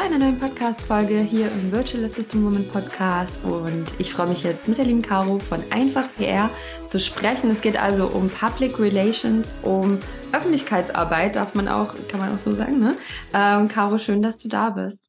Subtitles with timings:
[0.00, 4.78] einer neuen Podcast-Folge hier im Virtual Assistant Woman Podcast und ich freue mich jetzt mit
[4.78, 6.48] der lieben Caro von Einfach PR
[6.86, 7.50] zu sprechen.
[7.50, 9.98] Es geht also um Public Relations, um
[10.32, 12.96] Öffentlichkeitsarbeit, darf man auch, kann man auch so sagen, ne?
[13.34, 15.06] Ähm, Caro, schön, dass du da bist.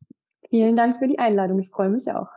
[0.50, 2.28] Vielen Dank für die Einladung, ich freue mich auch.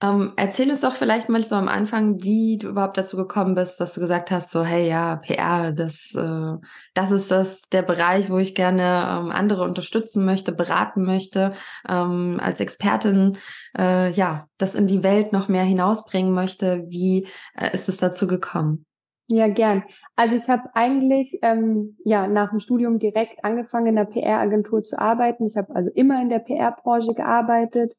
[0.00, 3.80] Ähm, erzähl uns doch vielleicht mal so am Anfang, wie du überhaupt dazu gekommen bist,
[3.80, 6.56] dass du gesagt hast, so hey ja, PR, das, äh,
[6.94, 11.52] das ist das der Bereich, wo ich gerne ähm, andere unterstützen möchte, beraten möchte,
[11.88, 13.38] ähm, als Expertin,
[13.76, 16.84] äh, ja, das in die Welt noch mehr hinausbringen möchte.
[16.88, 18.86] Wie äh, ist es dazu gekommen?
[19.26, 19.82] Ja, gern.
[20.14, 24.96] Also ich habe eigentlich ähm, ja nach dem Studium direkt angefangen in der PR-Agentur zu
[24.98, 25.46] arbeiten.
[25.46, 27.94] Ich habe also immer in der PR-Branche gearbeitet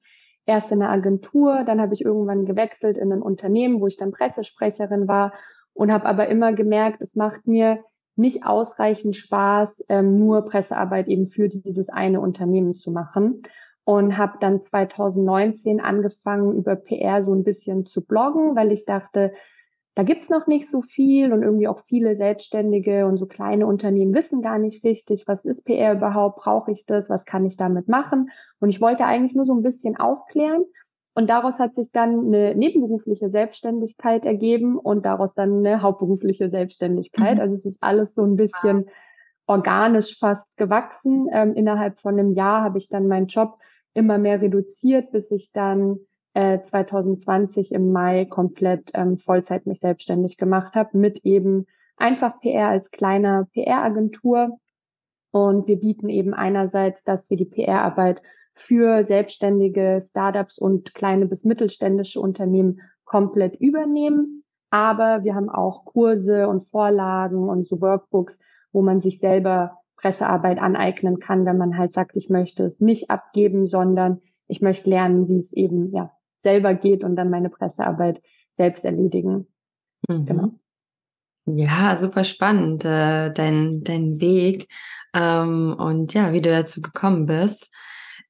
[0.50, 4.12] erst in einer Agentur, dann habe ich irgendwann gewechselt in ein Unternehmen, wo ich dann
[4.12, 5.34] Pressesprecherin war
[5.74, 7.84] und habe aber immer gemerkt, es macht mir
[8.16, 13.44] nicht ausreichend Spaß, ähm, nur Pressearbeit eben für dieses eine Unternehmen zu machen.
[13.86, 19.34] Und habe dann 2019 angefangen, über PR so ein bisschen zu bloggen, weil ich dachte,
[20.00, 24.14] da gibt's noch nicht so viel und irgendwie auch viele Selbstständige und so kleine Unternehmen
[24.14, 27.90] wissen gar nicht richtig, was ist PR überhaupt, brauche ich das, was kann ich damit
[27.90, 28.30] machen.
[28.62, 30.64] Und ich wollte eigentlich nur so ein bisschen aufklären.
[31.16, 37.36] Und daraus hat sich dann eine nebenberufliche Selbstständigkeit ergeben und daraus dann eine hauptberufliche Selbstständigkeit.
[37.36, 37.42] Mhm.
[37.42, 38.86] Also es ist alles so ein bisschen
[39.48, 41.28] organisch fast gewachsen.
[41.30, 43.58] Ähm, innerhalb von einem Jahr habe ich dann meinen Job
[43.94, 46.00] immer mehr reduziert, bis ich dann
[46.34, 51.66] 2020 äh, im Mai komplett ähm, Vollzeit mich selbstständig gemacht habe mit eben
[51.98, 54.60] einfach PR als kleiner PR-Agentur.
[55.32, 58.22] Und wir bieten eben einerseits, dass wir die PR-Arbeit
[58.54, 64.44] für selbstständige Startups und kleine bis mittelständische Unternehmen komplett übernehmen.
[64.70, 68.40] Aber wir haben auch Kurse und Vorlagen und so Workbooks,
[68.72, 73.10] wo man sich selber Pressearbeit aneignen kann, wenn man halt sagt, ich möchte es nicht
[73.10, 78.22] abgeben, sondern ich möchte lernen, wie es eben ja selber geht und dann meine Pressearbeit
[78.58, 79.48] selbst erledigen.
[80.08, 80.26] Mhm.
[80.26, 80.52] Genau.
[81.46, 84.68] Ja, super spannend, äh, dein, dein Weg
[85.14, 87.74] ähm, und ja, wie du dazu gekommen bist.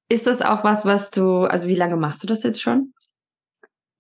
[0.08, 2.94] Ist das auch was, was du, also wie lange machst du das jetzt schon?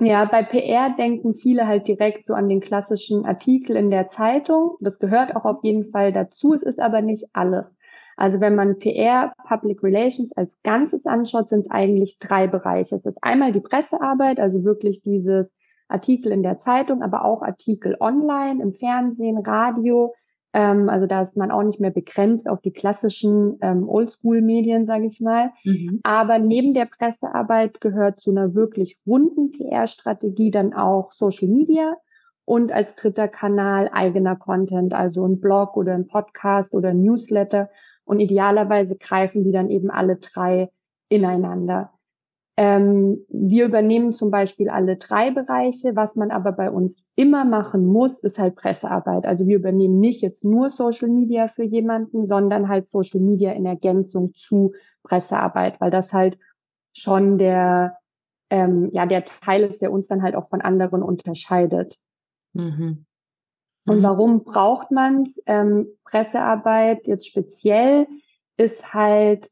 [0.00, 4.76] Ja, bei PR denken viele halt direkt so an den klassischen Artikel in der Zeitung.
[4.80, 6.52] Das gehört auch auf jeden Fall dazu.
[6.52, 7.78] Es ist aber nicht alles.
[8.16, 12.94] Also wenn man PR, Public Relations als Ganzes anschaut, sind es eigentlich drei Bereiche.
[12.94, 15.54] Es ist einmal die Pressearbeit, also wirklich dieses
[15.88, 20.14] Artikel in der Zeitung, aber auch Artikel online, im Fernsehen, Radio,
[20.54, 25.06] ähm, also da ist man auch nicht mehr begrenzt auf die klassischen ähm, Oldschool-Medien, sage
[25.06, 25.50] ich mal.
[25.64, 25.98] Mhm.
[26.04, 31.96] Aber neben der Pressearbeit gehört zu einer wirklich runden PR-Strategie dann auch Social Media
[32.44, 37.68] und als dritter Kanal eigener Content, also ein Blog oder ein Podcast oder ein Newsletter.
[38.04, 40.70] Und idealerweise greifen die dann eben alle drei
[41.08, 41.93] ineinander.
[42.56, 45.96] Ähm, wir übernehmen zum Beispiel alle drei Bereiche.
[45.96, 49.26] Was man aber bei uns immer machen muss, ist halt Pressearbeit.
[49.26, 53.66] Also wir übernehmen nicht jetzt nur Social Media für jemanden, sondern halt Social Media in
[53.66, 54.72] Ergänzung zu
[55.02, 56.38] Pressearbeit, weil das halt
[56.96, 57.98] schon der,
[58.50, 61.98] ähm, ja, der Teil ist, der uns dann halt auch von anderen unterscheidet.
[62.52, 63.04] Mhm.
[63.86, 64.02] Und mhm.
[64.02, 68.06] warum braucht man ähm, Pressearbeit jetzt speziell?
[68.56, 69.50] Ist halt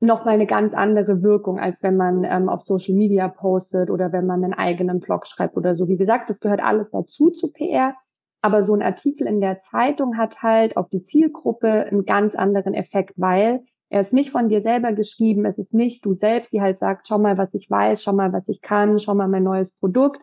[0.00, 4.26] nochmal eine ganz andere Wirkung, als wenn man ähm, auf Social Media postet oder wenn
[4.26, 5.88] man einen eigenen Blog schreibt oder so.
[5.88, 7.94] Wie gesagt, das gehört alles dazu zu PR.
[8.42, 12.72] Aber so ein Artikel in der Zeitung hat halt auf die Zielgruppe einen ganz anderen
[12.72, 13.60] Effekt, weil
[13.90, 17.06] er ist nicht von dir selber geschrieben, es ist nicht du selbst, die halt sagt,
[17.06, 20.22] schau mal, was ich weiß, schau mal, was ich kann, schau mal mein neues Produkt,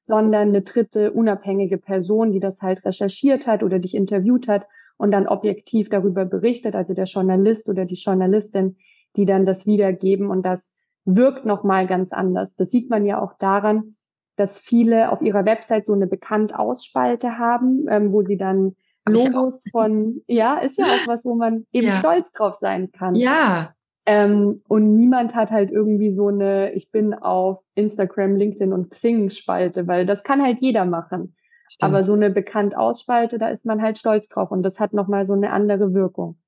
[0.00, 4.66] sondern eine dritte unabhängige Person, die das halt recherchiert hat oder dich interviewt hat
[4.96, 8.76] und dann objektiv darüber berichtet, also der Journalist oder die Journalistin,
[9.16, 12.54] die dann das wiedergeben und das wirkt nochmal ganz anders.
[12.54, 13.96] Das sieht man ja auch daran,
[14.36, 18.76] dass viele auf ihrer Website so eine bekannt Ausspalte haben, ähm, wo sie dann
[19.08, 21.94] Logos von, ja, ist ja auch was, wo man eben ja.
[21.94, 23.14] stolz drauf sein kann.
[23.14, 23.74] Ja.
[24.06, 29.30] Ähm, und niemand hat halt irgendwie so eine, ich bin auf Instagram, LinkedIn und Xing
[29.30, 31.34] Spalte, weil das kann halt jeder machen.
[31.68, 31.92] Stimmt.
[31.92, 35.26] Aber so eine bekannt Ausspalte, da ist man halt stolz drauf und das hat nochmal
[35.26, 36.38] so eine andere Wirkung.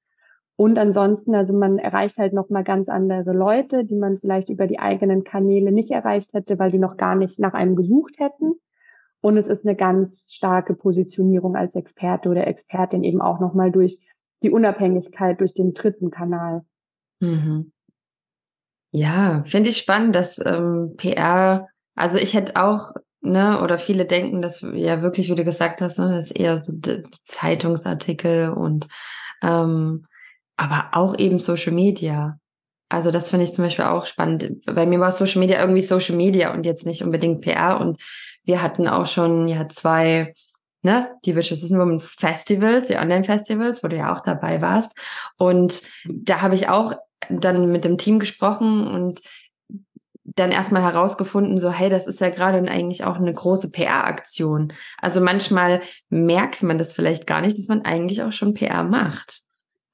[0.61, 4.79] Und ansonsten, also man erreicht halt nochmal ganz andere Leute, die man vielleicht über die
[4.79, 8.57] eigenen Kanäle nicht erreicht hätte, weil die noch gar nicht nach einem gesucht hätten.
[9.23, 14.01] Und es ist eine ganz starke Positionierung als Experte oder Expertin eben auch nochmal durch
[14.43, 16.67] die Unabhängigkeit, durch den dritten Kanal.
[17.21, 17.73] Mhm.
[18.91, 22.93] Ja, finde ich spannend, dass ähm, PR, also ich hätte auch,
[23.23, 26.59] ne, oder viele denken, dass ja wirklich, wie du gesagt hast, ne, das ist eher
[26.59, 26.75] so
[27.23, 28.89] Zeitungsartikel und
[29.41, 30.05] ähm,
[30.61, 32.39] aber auch eben Social Media.
[32.91, 34.63] Also das finde ich zum Beispiel auch spannend.
[34.67, 37.81] Bei mir war Social Media irgendwie Social Media und jetzt nicht unbedingt PR.
[37.81, 37.99] Und
[38.45, 40.35] wir hatten auch schon ja zwei,
[40.83, 44.99] ne, die Wishes Women Festivals, die Online-Festivals, wo du ja auch dabei warst.
[45.39, 46.93] Und da habe ich auch
[47.31, 49.23] dann mit dem Team gesprochen und
[50.23, 54.75] dann erstmal herausgefunden, so, hey, das ist ja gerade eigentlich auch eine große PR-Aktion.
[54.99, 55.81] Also manchmal
[56.11, 59.41] merkt man das vielleicht gar nicht, dass man eigentlich auch schon PR macht.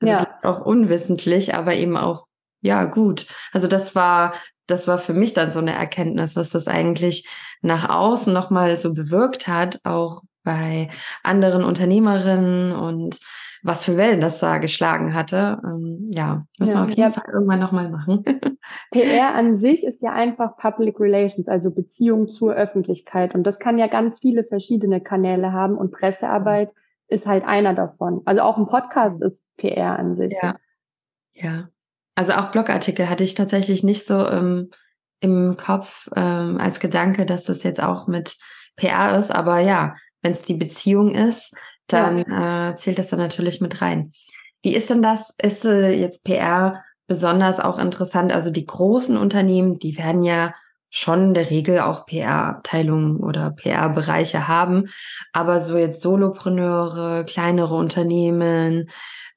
[0.01, 0.29] Also ja.
[0.43, 2.27] auch unwissentlich, aber eben auch,
[2.61, 3.27] ja, gut.
[3.53, 4.35] Also das war,
[4.67, 7.29] das war für mich dann so eine Erkenntnis, was das eigentlich
[7.63, 10.91] nach außen nochmal so bewirkt hat, auch bei
[11.23, 13.19] anderen Unternehmerinnen und
[13.63, 15.61] was für Wellen das da geschlagen hatte.
[15.65, 17.11] Ähm, ja, müssen ja, wir auf jeden ja.
[17.11, 18.25] Fall irgendwann nochmal machen.
[18.93, 23.35] PR an sich ist ja einfach Public Relations, also Beziehung zur Öffentlichkeit.
[23.35, 26.71] Und das kann ja ganz viele verschiedene Kanäle haben und Pressearbeit
[27.09, 28.23] ist halt einer davon.
[28.25, 30.35] Also auch ein Podcast ist PR an sich.
[30.43, 30.57] Ja.
[31.33, 31.69] Ja.
[32.15, 34.71] Also auch Blogartikel hatte ich tatsächlich nicht so ähm,
[35.21, 38.37] im Kopf ähm, als Gedanke, dass das jetzt auch mit
[38.77, 39.31] PR ist.
[39.31, 41.55] Aber ja, wenn es die Beziehung ist,
[41.87, 42.71] dann ja.
[42.71, 44.13] äh, zählt das dann natürlich mit rein.
[44.63, 45.35] Wie ist denn das?
[45.41, 48.33] Ist äh, jetzt PR besonders auch interessant?
[48.33, 50.55] Also die großen Unternehmen, die werden ja
[50.91, 54.89] schon in der Regel auch PR-Abteilungen oder PR-Bereiche haben.
[55.33, 58.89] Aber so jetzt Solopreneure, kleinere Unternehmen,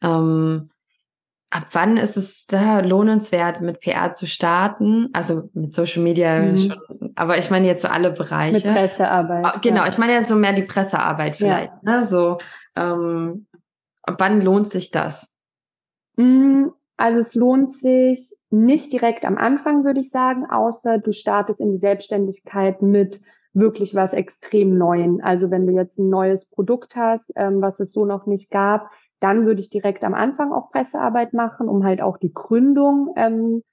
[0.01, 0.69] ähm,
[1.49, 5.09] ab wann ist es da lohnenswert, mit PR zu starten?
[5.13, 6.57] Also mit Social Media mhm.
[6.57, 8.67] schon, aber ich meine jetzt so alle Bereiche.
[8.67, 9.45] Mit Pressearbeit.
[9.45, 9.89] Ah, genau, ja.
[9.89, 11.71] ich meine jetzt so mehr die Pressearbeit vielleicht.
[11.83, 11.97] Ja.
[11.97, 12.03] Ne?
[12.03, 12.37] So,
[12.75, 13.47] ähm,
[14.05, 15.29] wann lohnt sich das?
[16.15, 16.67] Mm,
[16.97, 21.71] also es lohnt sich nicht direkt am Anfang, würde ich sagen, außer du startest in
[21.71, 23.21] die Selbstständigkeit mit
[23.53, 25.21] wirklich was extrem Neuen.
[25.21, 28.89] Also wenn du jetzt ein neues Produkt hast, ähm, was es so noch nicht gab,
[29.19, 33.63] dann würde ich direkt am Anfang auch Pressearbeit machen, um halt auch die Gründung ähm,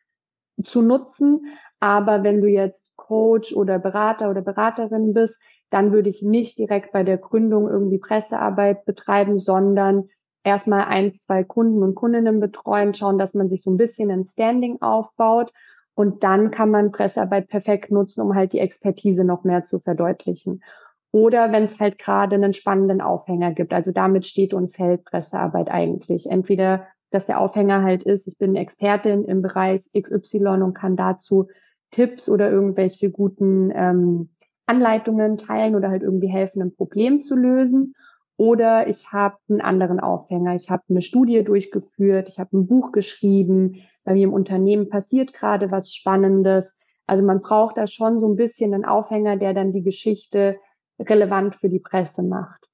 [0.64, 1.46] zu nutzen.
[1.78, 5.40] Aber wenn du jetzt Coach oder Berater oder Beraterin bist,
[5.70, 10.08] dann würde ich nicht direkt bei der Gründung irgendwie Pressearbeit betreiben, sondern
[10.46, 14.24] erstmal ein, zwei Kunden und Kundinnen betreuen, schauen, dass man sich so ein bisschen ein
[14.24, 15.52] Standing aufbaut.
[15.94, 20.62] Und dann kann man Pressearbeit perfekt nutzen, um halt die Expertise noch mehr zu verdeutlichen.
[21.10, 23.72] Oder wenn es halt gerade einen spannenden Aufhänger gibt.
[23.72, 26.30] Also damit steht und fällt Pressearbeit eigentlich.
[26.30, 31.48] Entweder, dass der Aufhänger halt ist, ich bin Expertin im Bereich XY und kann dazu
[31.90, 34.28] Tipps oder irgendwelche guten ähm,
[34.66, 37.94] Anleitungen teilen oder halt irgendwie helfen, ein Problem zu lösen.
[38.36, 40.54] Oder ich habe einen anderen Aufhänger.
[40.54, 45.32] Ich habe eine Studie durchgeführt, ich habe ein Buch geschrieben, bei mir im Unternehmen passiert
[45.32, 46.76] gerade was Spannendes.
[47.06, 50.58] Also man braucht da schon so ein bisschen einen Aufhänger, der dann die Geschichte
[50.98, 52.68] relevant für die Presse macht.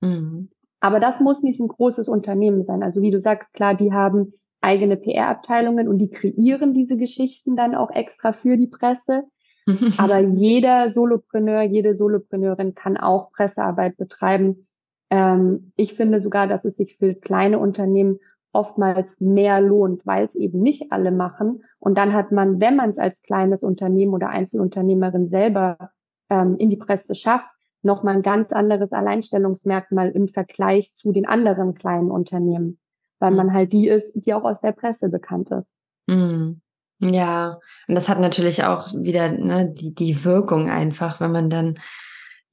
[0.00, 0.50] Mhm.
[0.80, 2.82] Aber das muss nicht ein großes Unternehmen sein.
[2.82, 7.74] Also wie du sagst, klar, die haben eigene PR-Abteilungen und die kreieren diese Geschichten dann
[7.74, 9.24] auch extra für die Presse.
[9.98, 14.66] Aber jeder Solopreneur, jede Solopreneurin kann auch Pressearbeit betreiben
[15.10, 18.18] ähm, ich finde sogar, dass es sich für kleine Unternehmen
[18.52, 21.64] oftmals mehr lohnt, weil es eben nicht alle machen.
[21.80, 25.90] Und dann hat man, wenn man es als kleines Unternehmen oder Einzelunternehmerin selber
[26.30, 27.48] ähm, in die Presse schafft,
[27.82, 32.78] nochmal ein ganz anderes Alleinstellungsmerkmal im Vergleich zu den anderen kleinen Unternehmen,
[33.18, 33.36] weil mhm.
[33.36, 35.76] man halt die ist, die auch aus der Presse bekannt ist.
[36.06, 36.60] Mhm.
[37.00, 37.58] Ja,
[37.88, 41.74] und das hat natürlich auch wieder ne, die, die Wirkung einfach, wenn man dann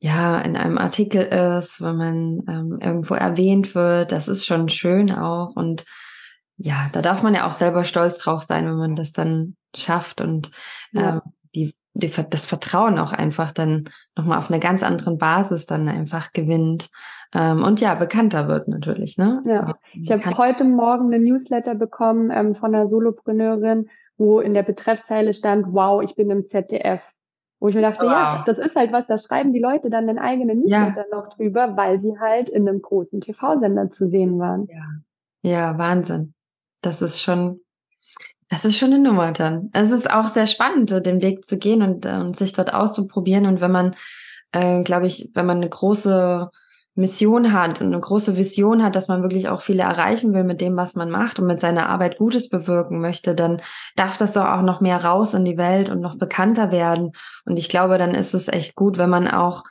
[0.02, 4.12] ja in einem Artikel ist, wenn man ähm, irgendwo erwähnt wird.
[4.12, 5.56] Das ist schon schön auch.
[5.56, 5.86] Und
[6.58, 10.20] ja, da darf man ja auch selber stolz drauf sein, wenn man das dann schafft
[10.20, 10.52] und
[10.92, 11.14] ja.
[11.14, 11.22] ähm,
[11.56, 13.86] die, die, das Vertrauen auch einfach dann
[14.18, 16.90] nochmal auf einer ganz anderen Basis dann einfach gewinnt.
[17.34, 19.42] Ähm, und ja, bekannter wird natürlich, ne?
[19.46, 19.76] Ja.
[19.94, 25.34] Ich habe heute Morgen eine Newsletter bekommen ähm, von einer Solopreneurin, wo in der Betreffzeile
[25.34, 27.02] stand, wow, ich bin im ZDF.
[27.62, 28.12] Wo ich mir dachte, wow.
[28.12, 31.18] ja, das ist halt was, da schreiben die Leute dann den eigenen Newsletter ja.
[31.18, 34.68] noch drüber, weil sie halt in einem großen TV-Sender zu sehen waren.
[34.68, 35.50] Ja.
[35.50, 36.34] ja, Wahnsinn.
[36.82, 37.62] Das ist schon,
[38.50, 39.70] das ist schon eine Nummer dann.
[39.72, 43.46] Es ist auch sehr spannend, den Weg zu gehen und, und sich dort auszuprobieren.
[43.46, 43.96] Und wenn man
[44.52, 46.50] äh, glaube ich, wenn man eine große
[46.96, 50.60] Mission hat und eine große Vision hat, dass man wirklich auch viele erreichen will mit
[50.60, 53.62] dem, was man macht und mit seiner Arbeit Gutes bewirken möchte, dann
[53.96, 57.14] darf das doch auch noch mehr raus in die Welt und noch bekannter werden.
[57.46, 59.64] Und ich glaube, dann ist es echt gut, wenn man auch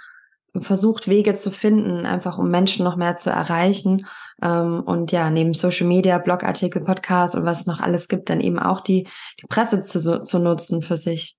[0.58, 4.06] versucht, Wege zu finden, einfach um Menschen noch mehr zu erreichen.
[4.42, 8.40] Ähm, und ja, neben Social Media, Blogartikel, Podcasts und was es noch alles gibt, dann
[8.40, 9.06] eben auch die,
[9.40, 11.36] die Presse zu, zu nutzen für sich.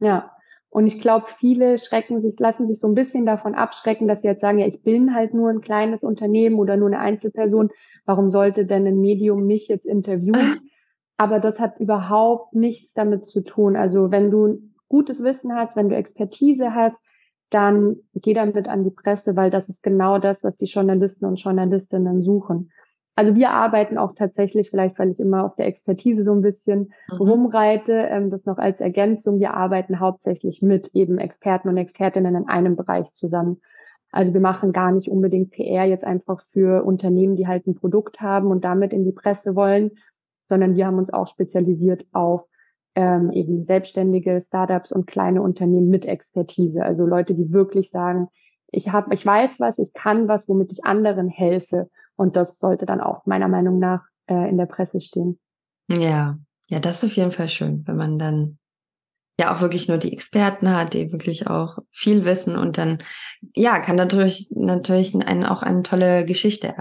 [0.00, 0.30] Ja,
[0.70, 4.28] und ich glaube, viele schrecken sich, lassen sich so ein bisschen davon abschrecken, dass sie
[4.28, 7.70] jetzt sagen, ja, ich bin halt nur ein kleines Unternehmen oder nur eine Einzelperson.
[8.04, 10.60] Warum sollte denn ein Medium mich jetzt interviewen?
[11.16, 13.76] Aber das hat überhaupt nichts damit zu tun.
[13.76, 17.02] Also wenn du gutes Wissen hast, wenn du Expertise hast,
[17.50, 21.42] dann geh damit an die Presse, weil das ist genau das, was die Journalisten und
[21.42, 22.70] Journalistinnen suchen.
[23.18, 26.92] Also wir arbeiten auch tatsächlich, vielleicht weil ich immer auf der Expertise so ein bisschen
[27.10, 27.16] mhm.
[27.16, 32.48] rumreite, ähm, das noch als Ergänzung, wir arbeiten hauptsächlich mit eben Experten und Expertinnen in
[32.48, 33.60] einem Bereich zusammen.
[34.12, 38.20] Also wir machen gar nicht unbedingt PR jetzt einfach für Unternehmen, die halt ein Produkt
[38.20, 39.98] haben und damit in die Presse wollen,
[40.46, 42.44] sondern wir haben uns auch spezialisiert auf
[42.94, 46.84] ähm, eben selbstständige Startups und kleine Unternehmen mit Expertise.
[46.84, 48.28] Also Leute, die wirklich sagen,
[48.70, 52.84] ich habe, ich weiß was, ich kann was, womit ich anderen helfe und das sollte
[52.84, 55.38] dann auch meiner Meinung nach äh, in der Presse stehen.
[55.88, 58.58] Ja, ja, das ist auf jeden Fall schön, wenn man dann
[59.40, 62.98] ja auch wirklich nur die Experten hat, die wirklich auch viel wissen und dann,
[63.54, 66.74] ja, kann natürlich, natürlich einen, auch eine tolle Geschichte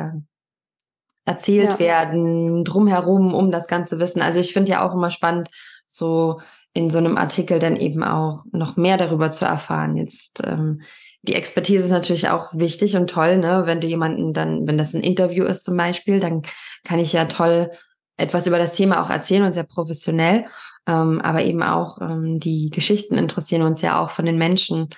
[1.24, 1.80] erzählt ja.
[1.80, 4.22] werden, drumherum, um das ganze Wissen.
[4.22, 5.50] Also ich finde ja auch immer spannend,
[5.86, 6.42] so
[6.74, 9.96] in so einem Artikel dann eben auch noch mehr darüber zu erfahren.
[9.96, 10.82] Jetzt ähm,
[11.28, 13.64] die Expertise ist natürlich auch wichtig und toll, ne?
[13.66, 16.42] Wenn du jemanden dann, wenn das ein Interview ist zum Beispiel, dann
[16.84, 17.72] kann ich ja toll
[18.18, 20.46] etwas über das Thema auch erzählen und sehr professionell.
[20.88, 24.90] Ähm, aber eben auch ähm, die Geschichten interessieren uns ja auch von den Menschen.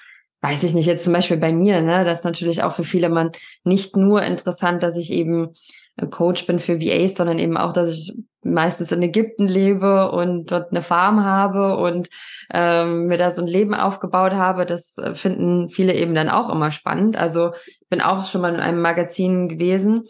[0.42, 2.06] Weiß ich nicht, jetzt zum Beispiel bei mir, ne?
[2.06, 3.32] Das ist natürlich auch für viele man
[3.64, 5.50] nicht nur interessant, dass ich eben
[6.12, 10.72] Coach bin für VAs, sondern eben auch, dass ich meistens in Ägypten lebe und dort
[10.72, 12.10] eine Farm habe und
[12.52, 14.66] ähm, mir da so ein Leben aufgebaut habe.
[14.66, 17.18] Das äh, finden viele eben dann auch immer spannend.
[17.18, 20.06] Also ich bin auch schon mal in einem Magazin gewesen.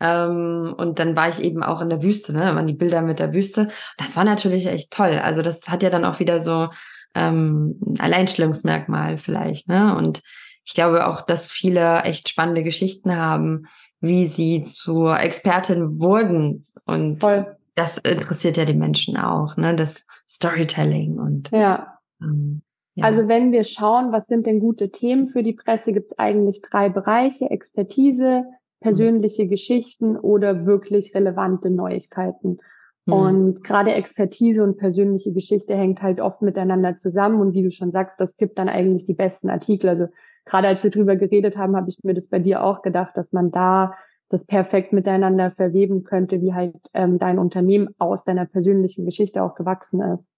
[0.00, 2.54] Ähm, und dann war ich eben auch in der Wüste, ne?
[2.54, 3.68] Waren die Bilder mit der Wüste.
[3.98, 5.20] Das war natürlich echt toll.
[5.22, 6.68] Also das hat ja dann auch wieder so
[7.14, 9.94] ähm, Alleinstellungsmerkmal vielleicht, ne?
[9.96, 10.22] Und
[10.64, 13.66] ich glaube auch, dass viele echt spannende Geschichten haben,
[14.00, 16.64] wie sie zur Expertin wurden.
[16.86, 17.56] Und Voll.
[17.80, 19.74] Das interessiert ja die Menschen auch, ne?
[19.74, 21.98] Das Storytelling und ja.
[22.20, 22.62] Ähm,
[22.94, 23.06] ja.
[23.06, 26.60] Also wenn wir schauen, was sind denn gute Themen für die Presse, gibt es eigentlich
[26.60, 28.44] drei Bereiche: Expertise,
[28.80, 29.48] persönliche mhm.
[29.48, 32.58] Geschichten oder wirklich relevante Neuigkeiten.
[33.06, 33.12] Mhm.
[33.12, 37.40] Und gerade Expertise und persönliche Geschichte hängt halt oft miteinander zusammen.
[37.40, 39.88] Und wie du schon sagst, das gibt dann eigentlich die besten Artikel.
[39.88, 40.06] Also
[40.44, 43.32] gerade als wir drüber geredet haben, habe ich mir das bei dir auch gedacht, dass
[43.32, 43.94] man da
[44.30, 49.56] das perfekt miteinander verweben könnte, wie halt ähm, dein Unternehmen aus deiner persönlichen Geschichte auch
[49.56, 50.34] gewachsen ist.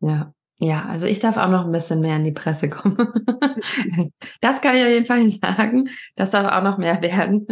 [0.00, 2.96] Ja, ja, also ich darf auch noch ein bisschen mehr in die Presse kommen.
[4.40, 5.24] das kann ich auf jeden Fall
[5.56, 5.88] sagen.
[6.16, 7.46] Das darf auch noch mehr werden.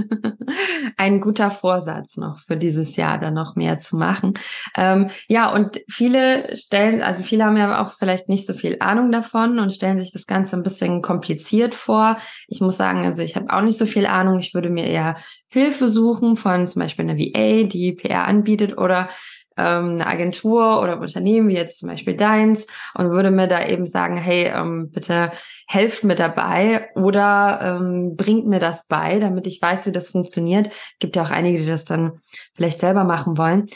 [0.97, 4.35] ein guter Vorsatz noch für dieses Jahr, da noch mehr zu machen.
[4.77, 9.13] Ähm, ja, und viele stellen, also viele haben ja auch vielleicht nicht so viel Ahnung
[9.13, 12.17] davon und stellen sich das Ganze ein bisschen kompliziert vor.
[12.49, 14.41] Ich muss sagen, also ich habe auch nicht so viel Ahnung.
[14.41, 15.17] Ich würde mir eher
[15.49, 19.09] Hilfe suchen von zum Beispiel einer VA, die PR anbietet oder
[19.57, 23.67] ähm, eine Agentur oder ein Unternehmen wie jetzt zum Beispiel deins und würde mir da
[23.67, 25.33] eben sagen, hey, ähm, bitte
[25.67, 30.71] helft mir dabei oder ähm, bringt mir das bei, damit ich weiß, wie das funktioniert.
[30.99, 32.13] Gibt ja auch einige, die das dann
[32.55, 33.67] vielleicht selber machen wollen.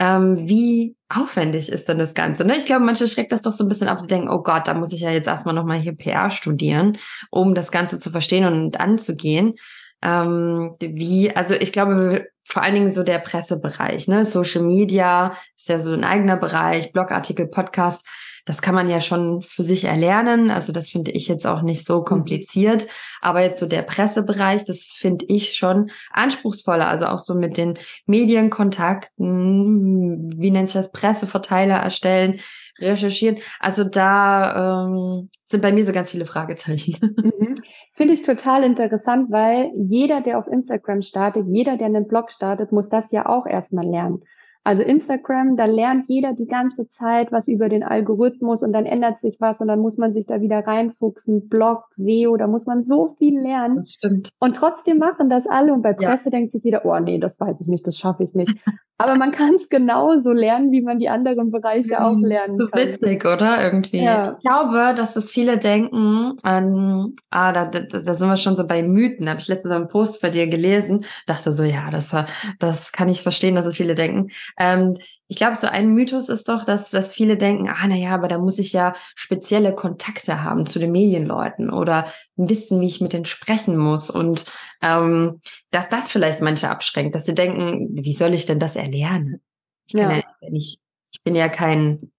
[0.00, 2.44] Ähm, wie aufwendig ist denn das Ganze?
[2.44, 2.56] Ne?
[2.56, 4.74] Ich glaube, manche schreckt das doch so ein bisschen ab, die denken, oh Gott, da
[4.74, 6.98] muss ich ja jetzt erstmal nochmal hier PR studieren,
[7.30, 9.54] um das Ganze zu verstehen und anzugehen.
[10.02, 14.24] Ähm, wie, also ich glaube, vor allen Dingen so der Pressebereich, ne?
[14.24, 18.06] Social Media ist ja so ein eigener Bereich, Blogartikel, Podcast.
[18.46, 20.50] Das kann man ja schon für sich erlernen.
[20.50, 22.04] Also das finde ich jetzt auch nicht so mhm.
[22.06, 22.86] kompliziert.
[23.20, 26.88] Aber jetzt so der Pressebereich, das finde ich schon anspruchsvoller.
[26.88, 32.40] Also auch so mit den Medienkontakten, wie nennt sich das, Presseverteiler erstellen,
[32.78, 33.36] recherchieren.
[33.60, 36.96] Also da ähm, sind bei mir so ganz viele Fragezeichen.
[37.02, 37.57] Mhm.
[37.98, 42.70] Finde ich total interessant, weil jeder, der auf Instagram startet, jeder, der einen Blog startet,
[42.70, 44.22] muss das ja auch erstmal lernen.
[44.62, 49.18] Also Instagram, da lernt jeder die ganze Zeit was über den Algorithmus und dann ändert
[49.18, 51.48] sich was und dann muss man sich da wieder reinfuchsen.
[51.48, 53.74] Blog, SEO, da muss man so viel lernen.
[53.74, 54.28] Das stimmt.
[54.38, 56.30] Und trotzdem machen das alle und bei Presse ja.
[56.30, 58.54] denkt sich jeder, oh nee, das weiß ich nicht, das schaffe ich nicht.
[59.00, 62.24] Aber man kann es genauso lernen, wie man die anderen Bereiche auch mhm.
[62.24, 62.82] lernen so kann.
[62.82, 63.62] So witzig, oder?
[63.62, 64.02] Irgendwie.
[64.02, 64.32] Ja.
[64.32, 68.66] Ich glaube, dass es viele denken an, ah, da, da, da sind wir schon so
[68.66, 69.28] bei Mythen.
[69.28, 72.14] Habe ich letztens einen Post bei dir gelesen, dachte so, ja, das,
[72.58, 74.30] das kann ich verstehen, dass es viele denken.
[74.58, 74.96] Ähm,
[75.30, 78.28] ich glaube, so ein Mythos ist doch, dass, dass viele denken, ah, na ja, aber
[78.28, 82.06] da muss ich ja spezielle Kontakte haben zu den Medienleuten oder
[82.36, 84.46] wissen, wie ich mit denen sprechen muss und
[84.80, 89.42] ähm, dass das vielleicht manche abschränkt, dass sie denken, wie soll ich denn das erlernen?
[89.86, 90.80] Ich ja, ja nicht,
[91.12, 92.10] ich bin ja kein,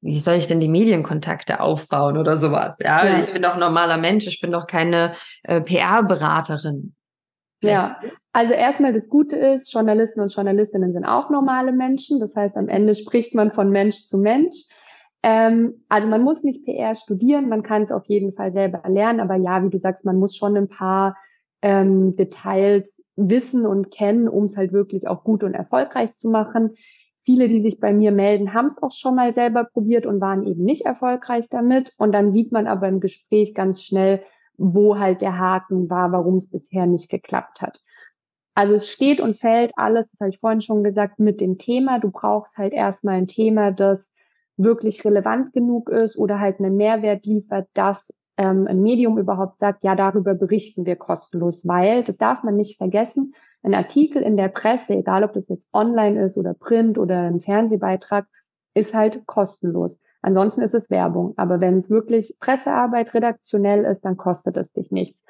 [0.00, 2.78] wie soll ich denn die Medienkontakte aufbauen oder sowas?
[2.80, 3.20] Ja, ja.
[3.20, 6.94] ich bin doch ein normaler Mensch, ich bin doch keine äh, PR-Beraterin.
[7.62, 8.00] Ja,
[8.32, 12.20] also erstmal das Gute ist, Journalisten und Journalistinnen sind auch normale Menschen.
[12.20, 14.56] Das heißt, am Ende spricht man von Mensch zu Mensch.
[15.22, 19.20] Ähm, also man muss nicht PR studieren, man kann es auf jeden Fall selber lernen.
[19.20, 21.16] Aber ja, wie du sagst, man muss schon ein paar
[21.62, 26.74] ähm, Details wissen und kennen, um es halt wirklich auch gut und erfolgreich zu machen.
[27.24, 30.46] Viele, die sich bei mir melden, haben es auch schon mal selber probiert und waren
[30.46, 31.92] eben nicht erfolgreich damit.
[31.96, 34.22] Und dann sieht man aber im Gespräch ganz schnell,
[34.58, 37.80] wo halt der Haken war, warum es bisher nicht geklappt hat.
[38.54, 41.98] Also es steht und fällt alles, das habe ich vorhin schon gesagt, mit dem Thema.
[41.98, 44.14] Du brauchst halt erstmal ein Thema, das
[44.56, 49.84] wirklich relevant genug ist oder halt einen Mehrwert liefert, dass ähm, ein Medium überhaupt sagt,
[49.84, 54.48] ja, darüber berichten wir kostenlos, weil, das darf man nicht vergessen, ein Artikel in der
[54.48, 58.26] Presse, egal ob das jetzt online ist oder Print oder ein Fernsehbeitrag,
[58.76, 60.00] ist halt kostenlos.
[60.20, 61.32] Ansonsten ist es Werbung.
[61.36, 65.24] Aber wenn es wirklich Pressearbeit redaktionell ist, dann kostet es dich nichts.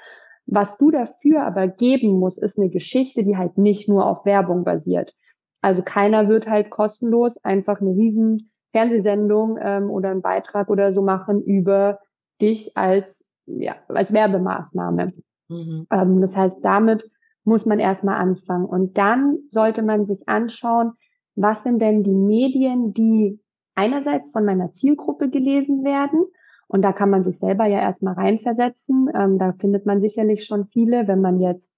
[0.46, 4.64] Was du dafür aber geben musst, ist eine Geschichte, die halt nicht nur auf Werbung
[4.64, 5.14] basiert.
[5.60, 11.02] Also keiner wird halt kostenlos einfach eine riesen Fernsehsendung ähm, oder einen Beitrag oder so
[11.02, 12.00] machen über
[12.40, 15.12] dich als, ja, als Werbemaßnahme.
[15.48, 15.86] Mhm.
[15.90, 17.08] Ähm, das heißt, damit
[17.44, 18.66] muss man erstmal anfangen.
[18.66, 20.92] Und dann sollte man sich anschauen,
[21.36, 23.38] was sind denn die Medien, die
[23.74, 26.24] einerseits von meiner Zielgruppe gelesen werden.
[26.66, 29.08] Und da kann man sich selber ja erstmal reinversetzen.
[29.14, 31.72] Ähm, da findet man sicherlich schon viele, wenn man jetzt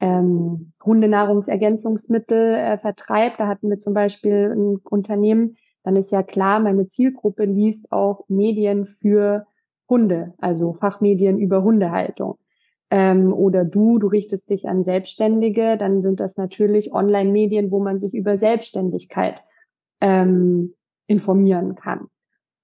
[0.00, 3.40] ähm, Hundenahrungsergänzungsmittel äh, vertreibt.
[3.40, 8.24] Da hatten wir zum Beispiel ein Unternehmen, dann ist ja klar, meine Zielgruppe liest auch
[8.28, 9.46] Medien für
[9.88, 12.38] Hunde, also Fachmedien über Hundehaltung.
[12.90, 17.98] Ähm, oder du, du richtest dich an Selbstständige, dann sind das natürlich Online-Medien, wo man
[17.98, 19.42] sich über Selbstständigkeit
[20.00, 20.74] ähm,
[21.06, 22.08] informieren kann.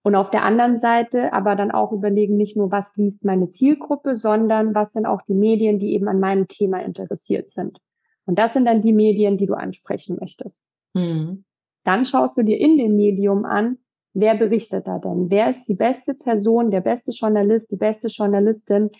[0.02, 4.16] Und auf der anderen Seite aber dann auch überlegen, nicht nur, was liest meine Zielgruppe,
[4.16, 7.78] sondern was sind auch die Medien, die eben an meinem Thema interessiert sind.
[8.26, 10.64] Und das sind dann die Medien, die du ansprechen möchtest.
[10.94, 11.44] Mhm.
[11.84, 13.78] Dann schaust du dir in dem Medium an,
[14.12, 15.30] wer berichtet da denn?
[15.30, 18.90] Wer ist die beste Person, der beste Journalist, die beste Journalistin,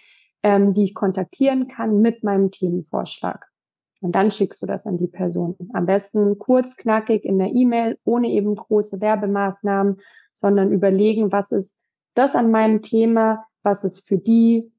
[0.42, 3.46] ähm, die ich kontaktieren kann mit meinem Themenvorschlag?
[4.00, 5.57] Und dann schickst du das an die Person.
[5.72, 10.00] Am besten kurz, knackig in der E-Mail, ohne eben große Werbemaßnahmen,
[10.35, 11.78] sondern überlegen, was ist
[12.14, 14.70] das an meinem Thema, was es für die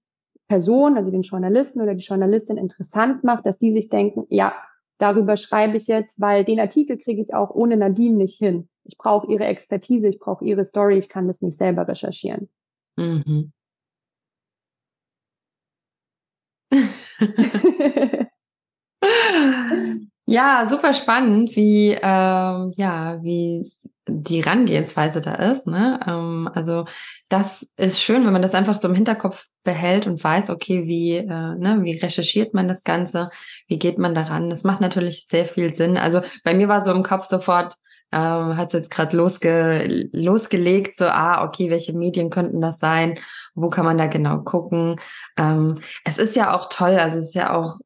[0.49, 4.53] Person, also den Journalisten oder die Journalistin interessant macht, dass die sich denken, ja,
[4.97, 8.67] darüber schreibe ich jetzt, weil den Artikel kriege ich auch ohne Nadine nicht hin.
[8.83, 12.49] Ich brauche ihre Expertise, ich brauche ihre Story, ich kann das nicht selber recherchieren.
[12.97, 13.53] Mhm.
[20.25, 23.71] Ja, super spannend, wie ähm, ja, wie
[24.07, 25.67] die Herangehensweise da ist.
[25.67, 25.99] Ne?
[26.07, 26.85] Ähm, also
[27.29, 31.15] das ist schön, wenn man das einfach so im Hinterkopf behält und weiß, okay, wie,
[31.17, 33.29] äh, ne, wie recherchiert man das Ganze,
[33.67, 34.49] wie geht man daran.
[34.49, 35.97] Das macht natürlich sehr viel Sinn.
[35.97, 37.73] Also bei mir war so im Kopf sofort,
[38.11, 43.19] ähm, hat es jetzt gerade losge losgelegt, so, ah, okay, welche Medien könnten das sein?
[43.55, 44.97] Wo kann man da genau gucken?
[45.37, 47.79] Ähm, es ist ja auch toll, also es ist ja auch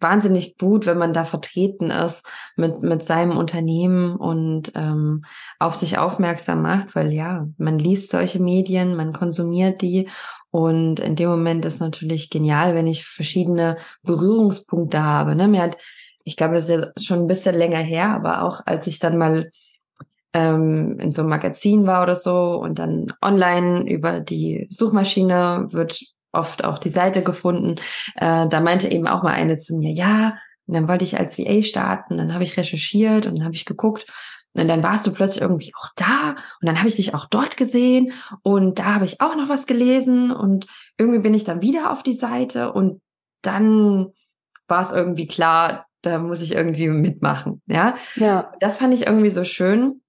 [0.00, 5.24] wahnsinnig gut, wenn man da vertreten ist mit, mit seinem Unternehmen und ähm,
[5.58, 10.08] auf sich aufmerksam macht, weil ja, man liest solche Medien, man konsumiert die
[10.50, 15.34] und in dem Moment ist natürlich genial, wenn ich verschiedene Berührungspunkte habe.
[15.34, 15.48] Ne?
[15.48, 15.76] Mir hat,
[16.24, 19.18] ich glaube, das ist ja schon ein bisschen länger her, aber auch als ich dann
[19.18, 19.50] mal
[20.38, 26.00] ähm, in so einem Magazin war oder so und dann online über die Suchmaschine wird
[26.32, 27.76] oft auch die Seite gefunden.
[28.14, 31.38] Äh, da meinte eben auch mal eine zu mir, ja, und dann wollte ich als
[31.38, 34.06] VA starten, dann habe ich recherchiert und dann habe ich geguckt
[34.52, 37.56] und dann warst du plötzlich irgendwie auch da und dann habe ich dich auch dort
[37.56, 40.66] gesehen und da habe ich auch noch was gelesen und
[40.98, 43.00] irgendwie bin ich dann wieder auf die Seite und
[43.42, 44.08] dann
[44.68, 47.94] war es irgendwie klar, da muss ich irgendwie mitmachen, ja.
[48.16, 48.52] Ja.
[48.60, 50.02] Das fand ich irgendwie so schön,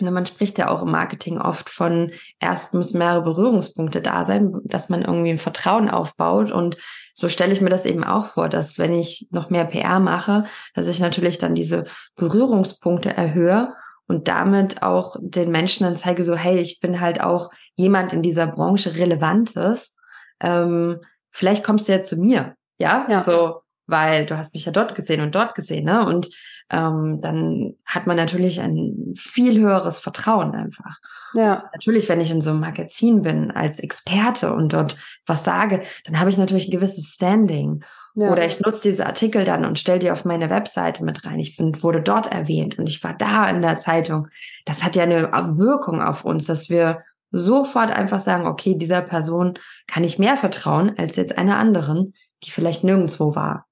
[0.00, 4.88] man spricht ja auch im Marketing oft von erst müssen mehrere Berührungspunkte da sein, dass
[4.88, 6.50] man irgendwie ein Vertrauen aufbaut.
[6.50, 6.76] Und
[7.14, 10.46] so stelle ich mir das eben auch vor, dass wenn ich noch mehr PR mache,
[10.74, 11.84] dass ich natürlich dann diese
[12.16, 13.74] Berührungspunkte erhöhe
[14.06, 18.22] und damit auch den Menschen dann zeige, so, hey, ich bin halt auch jemand in
[18.22, 19.96] dieser Branche Relevantes.
[20.40, 23.06] Ähm, vielleicht kommst du jetzt zu mir, ja?
[23.08, 23.22] ja?
[23.24, 26.04] So, weil du hast mich ja dort gesehen und dort gesehen, ne?
[26.04, 26.28] Und
[26.70, 30.98] ähm, dann hat man natürlich ein viel höheres Vertrauen einfach.
[31.34, 31.64] Ja.
[31.72, 36.20] Natürlich, wenn ich in so einem Magazin bin als Experte und dort was sage, dann
[36.20, 37.82] habe ich natürlich ein gewisses Standing.
[38.14, 38.30] Ja.
[38.30, 41.38] Oder ich nutze diese Artikel dann und stelle die auf meine Webseite mit rein.
[41.38, 44.28] Ich bin, wurde dort erwähnt und ich war da in der Zeitung.
[44.64, 49.54] Das hat ja eine Wirkung auf uns, dass wir sofort einfach sagen, okay, dieser Person
[49.86, 53.66] kann ich mehr vertrauen als jetzt einer anderen, die vielleicht nirgendwo war.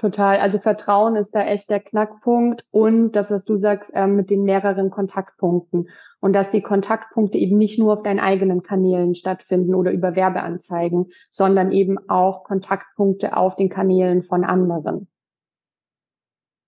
[0.00, 0.38] Total.
[0.38, 4.44] Also Vertrauen ist da echt der Knackpunkt und das, was du sagst, äh, mit den
[4.44, 5.90] mehreren Kontaktpunkten.
[6.20, 11.10] Und dass die Kontaktpunkte eben nicht nur auf deinen eigenen Kanälen stattfinden oder über Werbeanzeigen,
[11.30, 15.06] sondern eben auch Kontaktpunkte auf den Kanälen von anderen.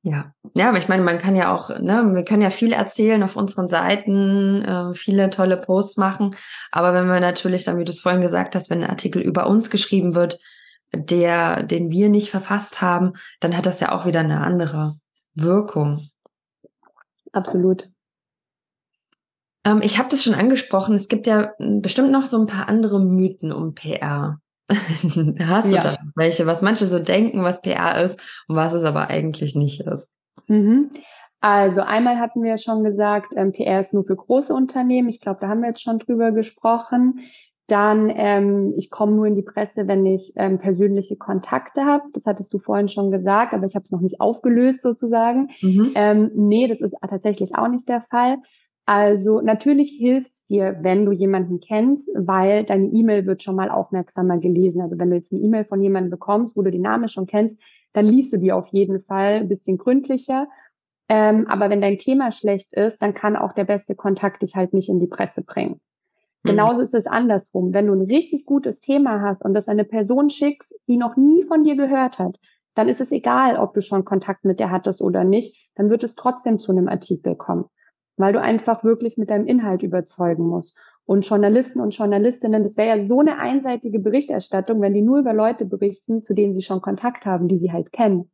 [0.03, 3.23] Ja, ja, aber ich meine, man kann ja auch, ne, wir können ja viel erzählen
[3.23, 6.37] auf unseren Seiten, äh, viele tolle Posts machen.
[6.71, 9.47] Aber wenn wir natürlich dann, wie du es vorhin gesagt hast, wenn ein Artikel über
[9.47, 10.39] uns geschrieben wird,
[10.95, 14.95] der, den wir nicht verfasst haben, dann hat das ja auch wieder eine andere
[15.35, 16.01] Wirkung.
[17.33, 17.89] Absolut.
[19.65, 20.95] Ähm, ich habe das schon angesprochen.
[20.95, 24.39] Es gibt ja bestimmt noch so ein paar andere Mythen um PR.
[24.69, 25.83] Hast du ja.
[25.83, 29.81] da welche, was manche so denken, was PR ist und was es aber eigentlich nicht
[29.81, 30.13] ist?
[30.47, 30.91] Mhm.
[31.41, 35.09] Also einmal hatten wir schon gesagt, ähm, PR ist nur für große Unternehmen.
[35.09, 37.21] Ich glaube, da haben wir jetzt schon drüber gesprochen.
[37.73, 42.05] Dann, ähm, ich komme nur in die Presse, wenn ich ähm, persönliche Kontakte habe.
[42.13, 45.49] Das hattest du vorhin schon gesagt, aber ich habe es noch nicht aufgelöst sozusagen.
[45.63, 45.93] Mhm.
[45.95, 48.37] Ähm, nee, das ist tatsächlich auch nicht der Fall.
[48.85, 54.37] Also natürlich hilft's dir, wenn du jemanden kennst, weil deine E-Mail wird schon mal aufmerksamer
[54.37, 54.83] gelesen.
[54.83, 57.59] Also wenn du jetzt eine E-Mail von jemandem bekommst, wo du den Namen schon kennst,
[57.95, 60.47] dann liest du die auf jeden Fall ein bisschen gründlicher.
[61.09, 64.75] Ähm, aber wenn dein Thema schlecht ist, dann kann auch der beste Kontakt dich halt
[64.75, 65.81] nicht in die Presse bringen.
[66.43, 66.51] Mhm.
[66.51, 67.73] Genauso ist es andersrum.
[67.73, 71.45] Wenn du ein richtig gutes Thema hast und das eine Person schickst, die noch nie
[71.45, 72.39] von dir gehört hat,
[72.75, 76.05] dann ist es egal, ob du schon Kontakt mit der hattest oder nicht, dann wird
[76.05, 77.67] es trotzdem zu einem Artikel kommen,
[78.17, 80.79] weil du einfach wirklich mit deinem Inhalt überzeugen musst.
[81.05, 85.35] Und Journalisten und Journalistinnen, das wäre ja so eine einseitige Berichterstattung, wenn die nur über
[85.35, 88.31] Leute berichten, zu denen sie schon Kontakt haben, die sie halt kennen.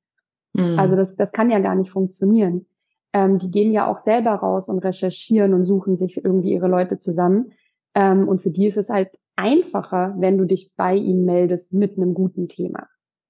[0.53, 0.79] Mhm.
[0.79, 2.67] Also das, das kann ja gar nicht funktionieren.
[3.13, 6.99] Ähm, die gehen ja auch selber raus und recherchieren und suchen sich irgendwie ihre Leute
[6.99, 7.53] zusammen.
[7.99, 11.97] Ähm, und für die ist es halt einfacher, wenn du dich bei ihnen meldest mit
[11.97, 12.87] einem guten Thema.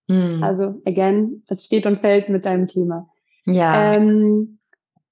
[0.08, 0.42] Mhm.
[0.42, 3.08] Also again, es steht und fällt mit deinem Thema.
[3.46, 3.94] Ja.
[3.94, 4.58] Ähm,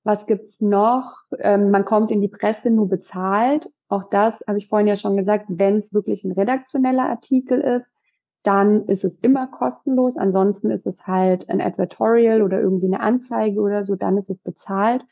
[0.04, 1.22] was gibt's noch?
[1.38, 3.70] Ähm, man kommt in die Presse nur bezahlt.
[3.88, 5.46] Auch das habe ich vorhin ja schon gesagt.
[5.48, 7.96] Wenn es wirklich ein redaktioneller Artikel ist,
[8.42, 10.18] dann ist es immer kostenlos.
[10.18, 13.96] Ansonsten ist es halt ein Advertorial oder irgendwie eine Anzeige oder so.
[13.96, 15.02] Dann ist es bezahlt.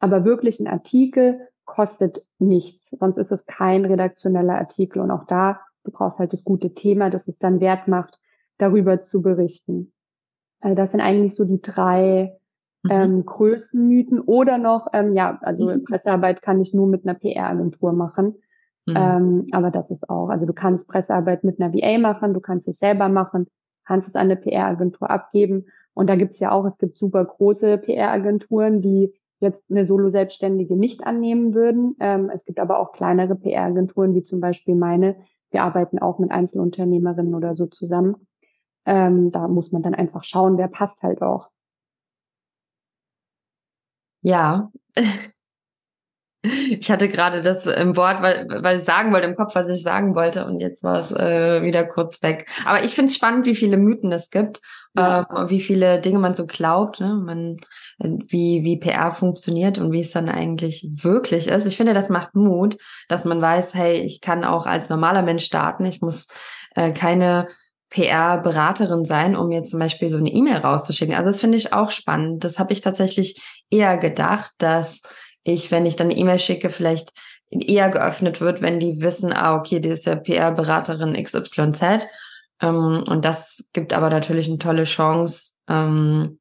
[0.00, 2.90] Aber wirklich ein Artikel kostet nichts.
[2.90, 5.00] Sonst ist es kein redaktioneller Artikel.
[5.00, 8.20] Und auch da, du brauchst halt das gute Thema, das es dann wert macht,
[8.58, 9.90] darüber zu berichten.
[10.60, 12.38] Also das sind eigentlich so die drei
[12.82, 12.90] mhm.
[12.90, 14.20] ähm, größten Mythen.
[14.20, 15.84] Oder noch, ähm, ja, also mhm.
[15.84, 18.34] Pressearbeit kann ich nur mit einer PR-Agentur machen.
[18.84, 18.94] Mhm.
[18.94, 22.68] Ähm, aber das ist auch, also du kannst Pressearbeit mit einer VA machen, du kannst
[22.68, 23.46] es selber machen,
[23.86, 25.64] kannst es an eine PR-Agentur abgeben.
[25.94, 31.04] Und da gibt's ja auch, es gibt super große PR-Agenturen, die jetzt eine Solo-Selbstständige nicht
[31.04, 31.96] annehmen würden.
[32.00, 35.16] Ähm, es gibt aber auch kleinere PR-Agenturen, wie zum Beispiel meine.
[35.50, 38.26] Wir arbeiten auch mit Einzelunternehmerinnen oder so zusammen.
[38.86, 41.50] Ähm, da muss man dann einfach schauen, wer passt halt auch.
[44.22, 44.70] Ja.
[46.44, 49.80] Ich hatte gerade das im Wort, weil, weil ich sagen wollte, im Kopf, was ich
[49.80, 52.48] sagen wollte, und jetzt war es äh, wieder kurz weg.
[52.64, 54.60] Aber ich finde es spannend, wie viele Mythen es gibt,
[54.96, 55.22] ja.
[55.22, 56.98] äh, wie viele Dinge man so glaubt.
[56.98, 57.14] Ne?
[57.14, 57.58] Man
[58.02, 61.66] wie, wie PR funktioniert und wie es dann eigentlich wirklich ist.
[61.66, 62.76] Ich finde, das macht Mut,
[63.08, 65.84] dass man weiß, hey, ich kann auch als normaler Mensch starten.
[65.86, 66.26] Ich muss
[66.74, 67.48] äh, keine
[67.90, 71.14] PR-Beraterin sein, um mir zum Beispiel so eine E-Mail rauszuschicken.
[71.14, 72.42] Also das finde ich auch spannend.
[72.42, 75.02] Das habe ich tatsächlich eher gedacht, dass
[75.44, 77.12] ich, wenn ich dann eine E-Mail schicke, vielleicht
[77.50, 82.06] eher geöffnet wird, wenn die wissen, ah, okay, die ist ja PR-Beraterin XYZ.
[82.62, 86.38] Ähm, und das gibt aber natürlich eine tolle Chance, ähm,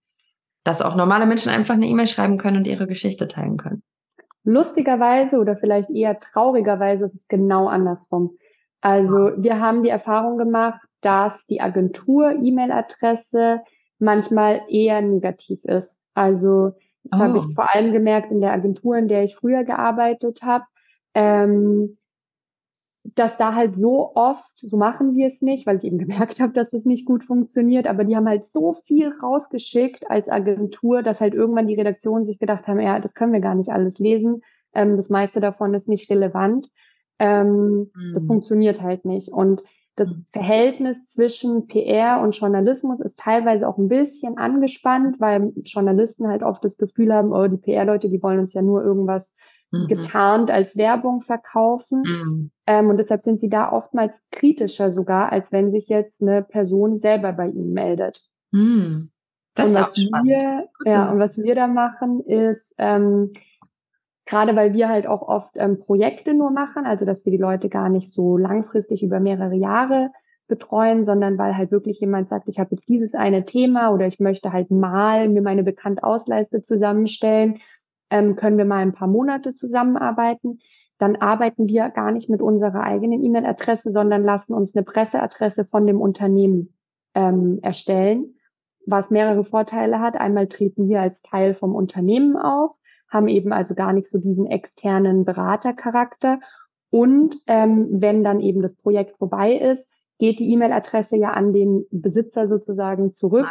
[0.63, 3.83] dass auch normale Menschen einfach eine E-Mail schreiben können und ihre Geschichte teilen können.
[4.43, 8.37] Lustigerweise oder vielleicht eher traurigerweise ist es genau andersrum.
[8.81, 13.61] Also wir haben die Erfahrung gemacht, dass die Agentur-E-Mail-Adresse
[13.99, 16.03] manchmal eher negativ ist.
[16.13, 16.71] Also
[17.03, 17.23] Das oh.
[17.23, 20.65] habe ich vor allem gemerkt in der Agentur, in der ich früher gearbeitet habe.
[21.13, 21.97] Ähm,
[23.03, 26.53] dass da halt so oft, so machen wir es nicht, weil ich eben gemerkt habe,
[26.53, 31.21] dass es nicht gut funktioniert, aber die haben halt so viel rausgeschickt als Agentur, dass
[31.21, 34.41] halt irgendwann die Redaktionen sich gedacht haben, ja, das können wir gar nicht alles lesen,
[34.73, 36.69] ähm, das meiste davon ist nicht relevant,
[37.19, 38.13] ähm, mhm.
[38.13, 39.31] das funktioniert halt nicht.
[39.31, 39.63] Und
[39.95, 40.25] das mhm.
[40.31, 46.63] Verhältnis zwischen PR und Journalismus ist teilweise auch ein bisschen angespannt, weil Journalisten halt oft
[46.63, 49.35] das Gefühl haben, oh, die PR-Leute, die wollen uns ja nur irgendwas
[49.71, 49.87] mhm.
[49.87, 52.03] getarnt als Werbung verkaufen.
[52.05, 52.51] Mhm.
[52.67, 56.97] Ähm, und deshalb sind sie da oftmals kritischer sogar, als wenn sich jetzt eine Person
[56.97, 58.23] selber bei ihnen meldet.
[58.51, 59.11] Mhm.
[59.55, 60.27] Das und ist was spannend.
[60.27, 63.31] wir, ja, und was wir da machen, ist, ähm,
[64.25, 67.67] gerade weil wir halt auch oft ähm, Projekte nur machen, also dass wir die Leute
[67.67, 70.11] gar nicht so langfristig über mehrere Jahre
[70.47, 74.19] betreuen, sondern weil halt wirklich jemand sagt, ich habe jetzt dieses eine Thema oder ich
[74.19, 77.59] möchte halt mal mir meine Bekannt-Ausleiste zusammenstellen
[78.11, 80.59] ähm, können wir mal ein paar Monate zusammenarbeiten.
[80.99, 85.87] Dann arbeiten wir gar nicht mit unserer eigenen E-Mail-Adresse, sondern lassen uns eine Presseadresse von
[85.87, 86.75] dem Unternehmen
[87.15, 88.35] ähm, erstellen,
[88.85, 90.15] was mehrere Vorteile hat.
[90.15, 92.75] Einmal treten wir als Teil vom Unternehmen auf,
[93.09, 96.39] haben eben also gar nicht so diesen externen Beratercharakter.
[96.91, 101.85] Und ähm, wenn dann eben das Projekt vorbei ist, geht die E-Mail-Adresse ja an den
[101.89, 103.47] Besitzer sozusagen zurück.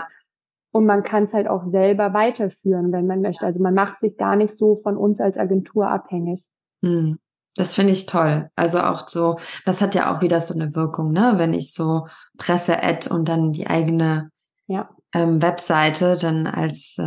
[0.72, 3.44] Und man kann es halt auch selber weiterführen, wenn man möchte.
[3.44, 6.46] Also man macht sich gar nicht so von uns als Agentur abhängig.
[6.83, 7.18] Hm.
[7.56, 8.48] Das finde ich toll.
[8.54, 11.35] Also auch so, das hat ja auch wieder so eine Wirkung, ne?
[11.37, 12.06] Wenn ich so
[12.38, 14.30] Presse-Ad und dann die eigene
[14.68, 14.88] ja.
[15.12, 17.02] ähm, Webseite dann als, äh,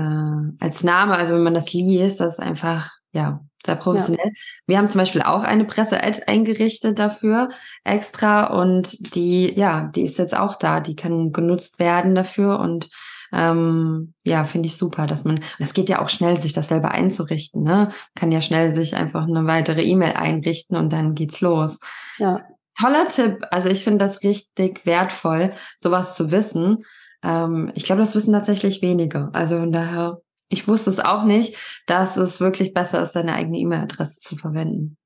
[0.60, 4.26] als Name, also wenn man das liest, das ist einfach, ja, sehr professionell.
[4.26, 4.42] Ja.
[4.68, 7.48] Wir haben zum Beispiel auch eine Presse-Ad eingerichtet dafür
[7.86, 10.82] extra und die, ja, die ist jetzt auch da.
[10.82, 12.90] Die kann genutzt werden dafür und
[13.34, 16.92] ähm, ja, finde ich super, dass man, es geht ja auch schnell, sich das selber
[16.92, 17.90] einzurichten, ne?
[18.16, 21.80] Kann ja schnell sich einfach eine weitere E-Mail einrichten und dann geht's los.
[22.20, 22.42] Ja.
[22.80, 23.40] Toller Tipp.
[23.50, 26.84] Also ich finde das richtig wertvoll, sowas zu wissen.
[27.24, 29.30] Ähm, ich glaube, das wissen tatsächlich wenige.
[29.34, 33.58] Also von daher, ich wusste es auch nicht, dass es wirklich besser ist, seine eigene
[33.58, 34.98] E-Mail-Adresse zu verwenden.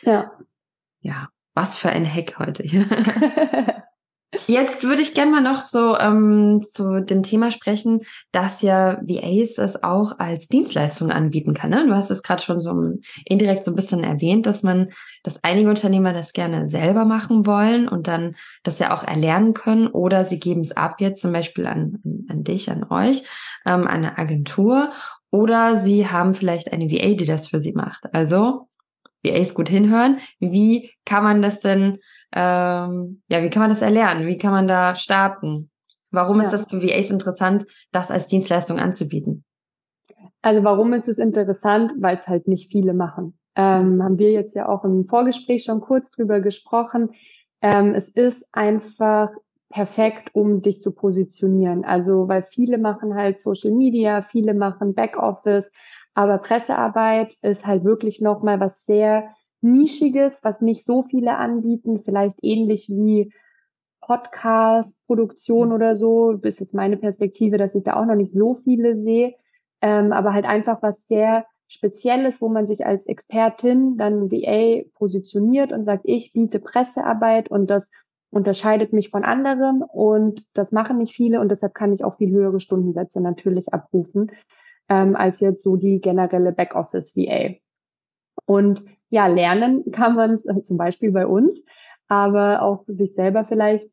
[0.00, 0.32] Ja.
[1.00, 2.86] Ja, was für ein Hack heute hier.
[4.46, 8.00] Jetzt würde ich gerne mal noch so ähm, zu dem Thema sprechen,
[8.32, 11.68] dass ja VAs es auch als Dienstleistung anbieten kann.
[11.68, 11.86] Ne?
[11.86, 12.72] Du hast es gerade schon so
[13.26, 14.88] indirekt so ein bisschen erwähnt, dass man,
[15.22, 19.88] dass einige Unternehmer das gerne selber machen wollen und dann das ja auch erlernen können
[19.88, 23.24] oder sie geben es ab jetzt zum Beispiel an, an dich, an euch,
[23.66, 24.92] ähm, an eine Agentur
[25.30, 28.04] oder sie haben vielleicht eine VA, die das für sie macht.
[28.14, 28.68] Also
[29.22, 30.20] VAs gut hinhören.
[30.40, 31.98] Wie kann man das denn
[32.32, 34.26] ähm, ja, wie kann man das erlernen?
[34.26, 35.70] Wie kann man da starten?
[36.10, 36.42] Warum ja.
[36.44, 39.44] ist das für VAs interessant, das als Dienstleistung anzubieten?
[40.42, 41.92] Also warum ist es interessant?
[41.98, 43.38] Weil es halt nicht viele machen.
[43.54, 47.10] Ähm, haben wir jetzt ja auch im Vorgespräch schon kurz drüber gesprochen.
[47.60, 49.30] Ähm, es ist einfach
[49.68, 51.84] perfekt, um dich zu positionieren.
[51.84, 55.70] Also weil viele machen halt Social Media, viele machen Backoffice,
[56.14, 62.38] aber Pressearbeit ist halt wirklich nochmal was sehr Nischiges, was nicht so viele anbieten, vielleicht
[62.42, 63.32] ähnlich wie
[64.00, 68.54] Podcast, Produktion oder so, ist jetzt meine Perspektive, dass ich da auch noch nicht so
[68.54, 69.34] viele sehe,
[69.80, 75.72] ähm, aber halt einfach was sehr Spezielles, wo man sich als Expertin dann VA positioniert
[75.72, 77.90] und sagt, ich biete Pressearbeit und das
[78.30, 82.30] unterscheidet mich von anderen und das machen nicht viele und deshalb kann ich auch viel
[82.30, 84.32] höhere Stundensätze natürlich abrufen
[84.88, 87.54] ähm, als jetzt so die generelle Backoffice VA.
[88.44, 91.66] Und ja, lernen kann man es äh, zum Beispiel bei uns,
[92.08, 93.90] aber auch sich selber vielleicht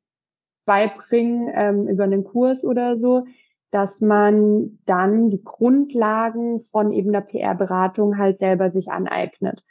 [0.66, 3.26] beibringen ähm, über einen Kurs oder so,
[3.70, 9.62] dass man dann die Grundlagen von eben der PR-Beratung halt selber sich aneignet.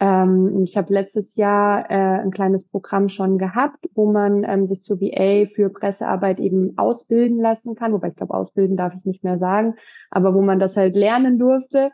[0.00, 4.82] Ähm, ich habe letztes Jahr äh, ein kleines Programm schon gehabt, wo man ähm, sich
[4.82, 9.24] zur VA für Pressearbeit eben ausbilden lassen kann, wobei ich glaube, ausbilden darf ich nicht
[9.24, 9.76] mehr sagen,
[10.10, 11.90] aber wo man das halt lernen durfte.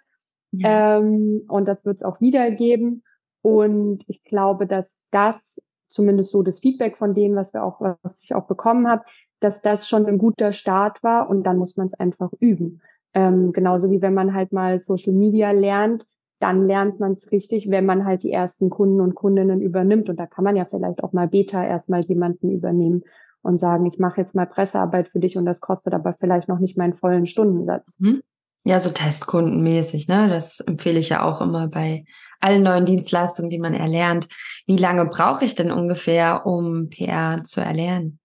[0.52, 0.98] Ja.
[0.98, 3.02] Ähm, und das wird es auch wieder geben.
[3.42, 8.22] Und ich glaube, dass das zumindest so das Feedback von denen, was wir auch, was
[8.22, 9.02] ich auch bekommen habe,
[9.40, 12.82] dass das schon ein guter Start war und dann muss man es einfach üben.
[13.14, 16.06] Ähm, genauso wie wenn man halt mal Social Media lernt,
[16.38, 20.08] dann lernt man es richtig, wenn man halt die ersten Kunden und Kundinnen übernimmt.
[20.08, 23.02] Und da kann man ja vielleicht auch mal Beta erstmal jemanden übernehmen
[23.42, 26.58] und sagen, ich mache jetzt mal Pressearbeit für dich und das kostet aber vielleicht noch
[26.58, 27.98] nicht meinen vollen Stundensatz.
[27.98, 28.22] Mhm.
[28.64, 30.28] Ja, so testkundenmäßig, ne?
[30.28, 32.04] Das empfehle ich ja auch immer bei
[32.40, 34.28] allen neuen Dienstleistungen, die man erlernt.
[34.66, 38.18] Wie lange brauche ich denn ungefähr, um PR zu erlernen?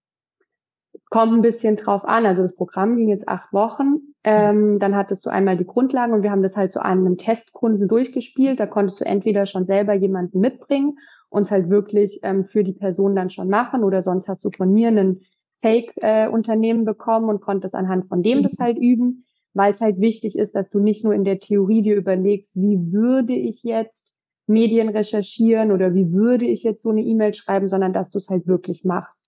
[1.10, 2.26] Kommt ein bisschen drauf an.
[2.26, 4.00] Also das Programm ging jetzt acht Wochen.
[4.24, 7.18] Ähm, dann hattest du einmal die Grundlagen und wir haben das halt so an einem
[7.18, 8.60] Testkunden durchgespielt.
[8.60, 10.98] Da konntest du entweder schon selber jemanden mitbringen
[11.30, 14.50] und es halt wirklich ähm, für die Person dann schon machen oder sonst hast du
[14.50, 15.22] von mir einen
[15.62, 18.44] Fake-Unternehmen äh, bekommen und konntest anhand von dem mhm.
[18.44, 19.25] das halt üben,
[19.56, 22.92] weil es halt wichtig ist, dass du nicht nur in der Theorie dir überlegst, wie
[22.92, 24.14] würde ich jetzt
[24.48, 28.30] Medien recherchieren oder wie würde ich jetzt so eine E-Mail schreiben, sondern dass du es
[28.30, 29.28] halt wirklich machst.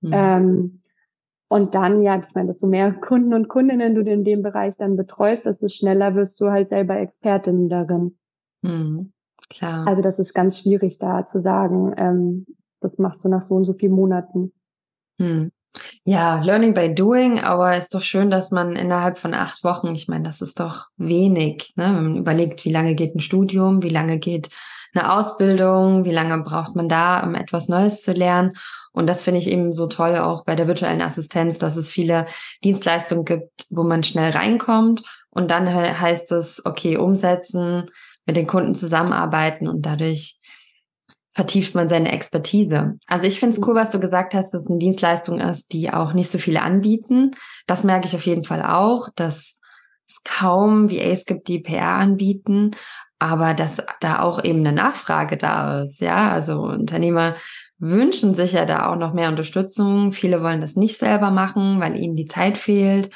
[0.00, 0.10] Mhm.
[0.12, 0.82] Ähm,
[1.48, 4.96] und dann, ja, ich meine, desto mehr Kunden und Kundinnen du in dem Bereich dann
[4.96, 8.18] betreust, desto schneller wirst du halt selber Expertin darin.
[8.62, 9.12] Mhm,
[9.48, 9.86] klar.
[9.86, 12.46] Also das ist ganz schwierig da zu sagen, ähm,
[12.80, 14.52] das machst du nach so und so vielen Monaten.
[15.18, 15.52] Mhm.
[16.04, 20.08] Ja, Learning by Doing, aber ist doch schön, dass man innerhalb von acht Wochen, ich
[20.08, 21.84] meine, das ist doch wenig, ne?
[21.84, 24.48] wenn man überlegt, wie lange geht ein Studium, wie lange geht
[24.94, 28.52] eine Ausbildung, wie lange braucht man da, um etwas Neues zu lernen.
[28.92, 32.26] Und das finde ich eben so toll auch bei der virtuellen Assistenz, dass es viele
[32.64, 37.84] Dienstleistungen gibt, wo man schnell reinkommt und dann heißt es, okay, umsetzen,
[38.24, 40.38] mit den Kunden zusammenarbeiten und dadurch
[41.36, 42.98] vertieft man seine Expertise.
[43.06, 45.92] Also ich finde es cool, was du gesagt hast, dass es eine Dienstleistung ist, die
[45.92, 47.32] auch nicht so viele anbieten.
[47.66, 49.60] Das merke ich auf jeden Fall auch, dass
[50.08, 52.70] es kaum VAs gibt, die PR anbieten,
[53.18, 56.00] aber dass da auch eben eine Nachfrage da ist.
[56.00, 57.36] Ja, also Unternehmer
[57.78, 60.12] wünschen sich ja da auch noch mehr Unterstützung.
[60.12, 63.10] Viele wollen das nicht selber machen, weil ihnen die Zeit fehlt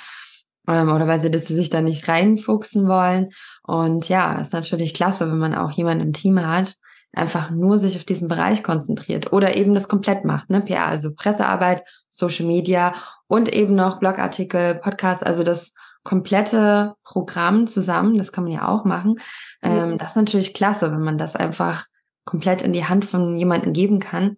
[0.68, 3.30] ähm, oder weil sie das sich da nicht reinfuchsen wollen.
[3.62, 6.76] Und ja, ist natürlich klasse, wenn man auch jemanden im Team hat,
[7.12, 10.60] einfach nur sich auf diesen Bereich konzentriert oder eben das komplett macht, ne?
[10.60, 12.94] PR, also Pressearbeit, Social Media
[13.26, 18.84] und eben noch Blogartikel, Podcast, also das komplette Programm zusammen, das kann man ja auch
[18.84, 19.16] machen.
[19.62, 21.86] Ähm, das ist natürlich klasse, wenn man das einfach
[22.24, 24.36] komplett in die Hand von jemandem geben kann.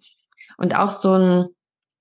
[0.56, 1.46] Und auch so ein,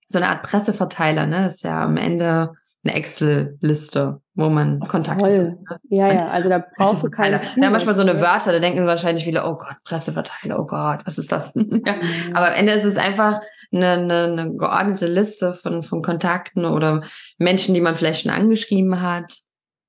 [0.06, 2.54] so eine Art Presseverteiler, ne, ist ja am Ende
[2.84, 5.58] eine Excel-Liste, wo man Kontakte ne?
[5.90, 7.42] Ja, ja, also da brauchst du keine.
[7.56, 11.02] Wir haben manchmal so eine Wörter, da denken wahrscheinlich viele, oh Gott, Presseverteiler, oh Gott,
[11.06, 11.54] was ist das?
[11.56, 11.62] ja.
[11.96, 12.36] Mhm.
[12.36, 13.40] Aber am Ende ist es einfach
[13.72, 17.04] eine, eine, eine geordnete Liste von, von Kontakten oder
[17.38, 19.32] Menschen, die man vielleicht schon angeschrieben hat,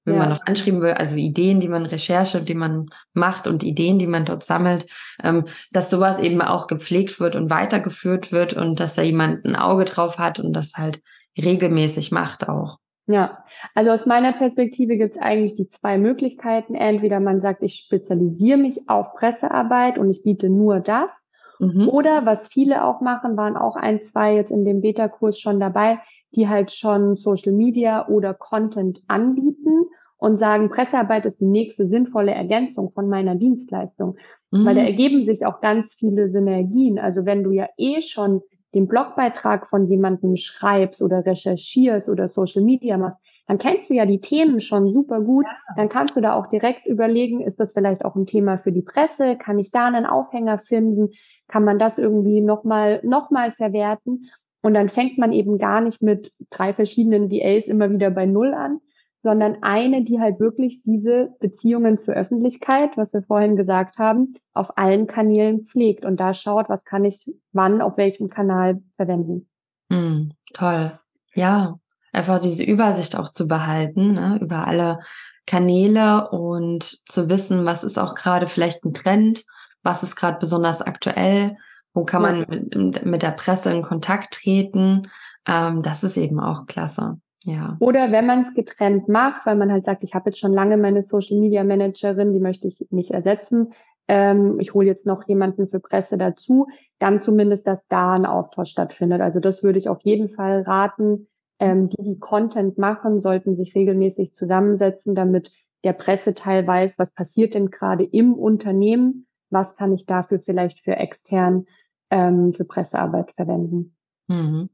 [0.04, 0.20] wenn ja.
[0.20, 4.06] man noch anschreiben will, also Ideen, die man Recherche, die man macht und Ideen, die
[4.06, 4.86] man dort sammelt,
[5.22, 9.56] ähm, dass sowas eben auch gepflegt wird und weitergeführt wird und dass da jemand ein
[9.56, 11.00] Auge drauf hat und das halt
[11.36, 12.78] regelmäßig macht auch.
[13.06, 16.74] Ja, also aus meiner Perspektive gibt es eigentlich die zwei Möglichkeiten.
[16.74, 21.28] Entweder man sagt, ich spezialisiere mich auf Pressearbeit und ich biete nur das.
[21.58, 21.88] Mhm.
[21.88, 25.98] Oder was viele auch machen, waren auch ein, zwei jetzt in dem Beta-Kurs schon dabei,
[26.34, 32.32] die halt schon Social Media oder Content anbieten und sagen, Pressearbeit ist die nächste sinnvolle
[32.32, 34.16] Ergänzung von meiner Dienstleistung.
[34.52, 34.64] Mhm.
[34.64, 37.00] Weil da ergeben sich auch ganz viele Synergien.
[37.00, 38.42] Also wenn du ja eh schon
[38.74, 44.06] den Blogbeitrag von jemandem schreibst oder recherchierst oder Social Media machst, dann kennst du ja
[44.06, 45.46] die Themen schon super gut.
[45.76, 48.82] Dann kannst du da auch direkt überlegen, ist das vielleicht auch ein Thema für die
[48.82, 49.36] Presse?
[49.36, 51.10] Kann ich da einen Aufhänger finden?
[51.48, 54.30] Kann man das irgendwie nochmal, noch mal verwerten?
[54.62, 58.54] Und dann fängt man eben gar nicht mit drei verschiedenen VAs immer wieder bei Null
[58.54, 58.80] an,
[59.22, 64.76] sondern eine, die halt wirklich diese Beziehungen zur Öffentlichkeit, was wir vorhin gesagt haben, auf
[64.76, 69.48] allen Kanälen pflegt und da schaut, was kann ich wann auf welchem Kanal verwenden.
[69.88, 70.98] Mm, toll.
[71.34, 71.78] Ja,
[72.12, 75.00] einfach diese Übersicht auch zu behalten ne, über alle
[75.46, 79.44] Kanäle und zu wissen, was ist auch gerade vielleicht ein Trend,
[79.82, 81.56] was ist gerade besonders aktuell
[81.94, 85.10] wo kann man mit, mit der Presse in Kontakt treten?
[85.46, 87.20] Ähm, das ist eben auch klasse.
[87.44, 87.76] Ja.
[87.80, 90.76] Oder wenn man es getrennt macht, weil man halt sagt, ich habe jetzt schon lange
[90.76, 93.72] meine Social Media Managerin, die möchte ich nicht ersetzen.
[94.08, 96.66] Ähm, ich hole jetzt noch jemanden für Presse dazu,
[96.98, 99.20] dann zumindest, dass da ein Austausch stattfindet.
[99.20, 101.28] Also das würde ich auf jeden Fall raten.
[101.58, 105.52] Ähm, die, die Content machen, sollten sich regelmäßig zusammensetzen, damit
[105.84, 110.96] der Presseteil weiß, was passiert denn gerade im Unternehmen, was kann ich dafür vielleicht für
[110.96, 111.66] extern
[112.10, 113.96] ähm, für Pressearbeit verwenden.
[114.28, 114.68] Mhm.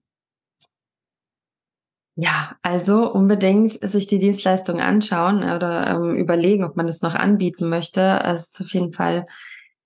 [2.20, 7.68] Ja, also unbedingt sich die Dienstleistung anschauen oder ähm, überlegen, ob man das noch anbieten
[7.68, 8.20] möchte.
[8.24, 9.24] Es ist auf jeden Fall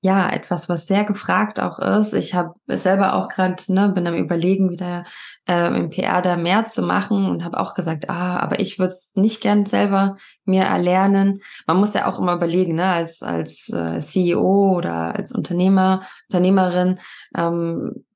[0.01, 2.15] ja etwas, was sehr gefragt auch ist.
[2.15, 5.05] Ich habe selber auch gerade, ne, bin am überlegen, wieder
[5.47, 8.95] äh, im PR da mehr zu machen und habe auch gesagt, ah, aber ich würde
[8.95, 10.17] es nicht gern selber
[10.47, 11.43] mir erlernen.
[11.67, 16.99] Man muss ja auch immer überlegen, ne, als als äh, CEO oder als Unternehmer, Unternehmerin,
[17.37, 18.07] ähm,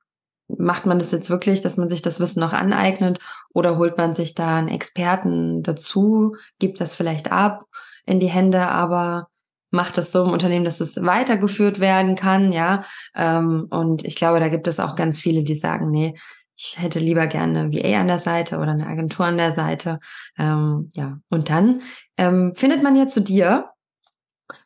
[0.48, 3.18] macht man das jetzt wirklich, dass man sich das Wissen noch aneignet
[3.56, 7.62] oder holt man sich da einen Experten dazu, gibt das vielleicht ab
[8.04, 9.28] in die Hände, aber
[9.70, 12.84] macht das so im Unternehmen, dass es weitergeführt werden kann, ja.
[13.14, 16.18] Ähm, und ich glaube, da gibt es auch ganz viele, die sagen, nee,
[16.54, 20.00] ich hätte lieber gerne eine VA an der Seite oder eine Agentur an der Seite.
[20.38, 21.80] Ähm, ja, und dann
[22.18, 23.70] ähm, findet man ja zu dir.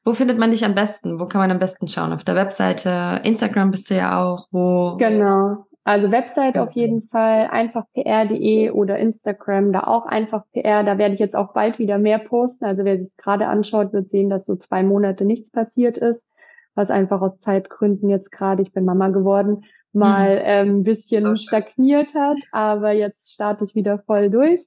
[0.05, 1.21] Wo findet man dich am besten?
[1.21, 2.13] Wo kann man am besten schauen?
[2.13, 4.49] Auf der Webseite, Instagram bist du ja auch.
[4.51, 4.97] Wo?
[4.97, 5.67] Genau.
[5.91, 10.85] Also Website auf jeden Fall, einfach pr.de oder Instagram, da auch einfach PR.
[10.85, 12.65] Da werde ich jetzt auch bald wieder mehr posten.
[12.65, 16.29] Also wer sich es gerade anschaut, wird sehen, dass so zwei Monate nichts passiert ist,
[16.77, 20.43] was einfach aus Zeitgründen jetzt gerade, ich bin Mama geworden, mal mhm.
[20.45, 22.39] ähm, ein bisschen stagniert hat.
[22.53, 24.65] Aber jetzt starte ich wieder voll durch.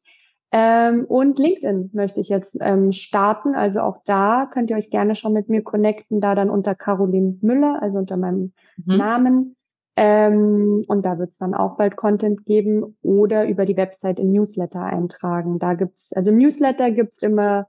[0.51, 3.55] Ähm, und LinkedIn möchte ich jetzt ähm, starten.
[3.55, 7.37] Also auch da könnt ihr euch gerne schon mit mir connecten, da dann unter Caroline
[7.39, 8.51] Müller, also unter meinem
[8.85, 8.97] mhm.
[8.97, 9.55] Namen.
[9.95, 14.31] Ähm, und da wird es dann auch bald Content geben oder über die Website in
[14.31, 15.59] Newsletter eintragen.
[15.59, 17.67] Da gibt's, also Newsletter gibt's immer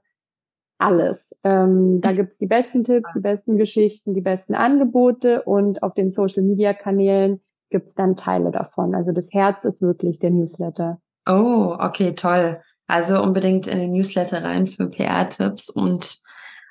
[0.79, 1.37] alles.
[1.43, 6.09] Ähm, da gibt's die besten Tipps, die besten Geschichten, die besten Angebote und auf den
[6.09, 8.95] Social Media Kanälen gibt's dann Teile davon.
[8.95, 10.99] Also das Herz ist wirklich der Newsletter.
[11.27, 12.59] Oh, okay, toll.
[12.87, 16.19] Also unbedingt in den Newsletter rein für PR-Tipps und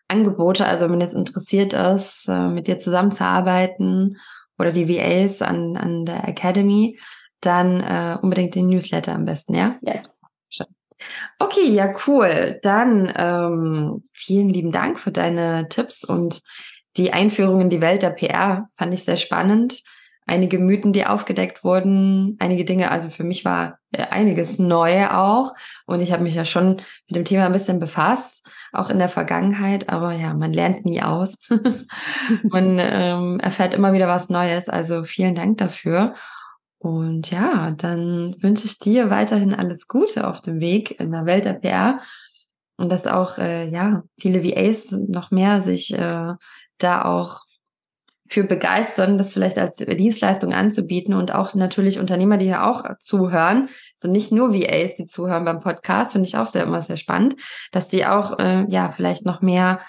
[0.08, 0.66] Angebote.
[0.66, 4.18] Also wenn es interessiert ist, äh, mit dir zusammenzuarbeiten
[4.58, 6.98] oder die VAs an, an der Academy,
[7.40, 9.76] dann äh, unbedingt den Newsletter am besten, ja?
[9.82, 10.14] Yes.
[11.38, 12.58] Okay, ja, cool.
[12.62, 16.40] Dann ähm, vielen lieben Dank für deine Tipps und
[16.96, 18.68] die Einführung in die Welt der PR.
[18.76, 19.82] Fand ich sehr spannend.
[20.26, 25.54] Einige Mythen, die aufgedeckt wurden, einige Dinge, also für mich war einiges neu auch.
[25.86, 26.76] Und ich habe mich ja schon
[27.08, 29.88] mit dem Thema ein bisschen befasst auch in der Vergangenheit.
[29.88, 31.38] Aber ja, man lernt nie aus.
[32.42, 34.68] man ähm, erfährt immer wieder was Neues.
[34.68, 36.14] Also vielen Dank dafür.
[36.78, 41.46] Und ja, dann wünsche ich dir weiterhin alles Gute auf dem Weg in der Welt
[41.46, 42.00] der PR
[42.76, 46.34] und dass auch äh, ja viele VAs noch mehr sich äh,
[46.78, 47.40] da auch
[48.26, 53.68] für begeistern, das vielleicht als Dienstleistung anzubieten und auch natürlich Unternehmer, die hier auch zuhören,
[53.96, 57.36] sind nicht nur VAs, die zuhören beim Podcast, finde ich auch sehr immer sehr spannend,
[57.70, 59.80] dass die auch äh, ja vielleicht noch mehr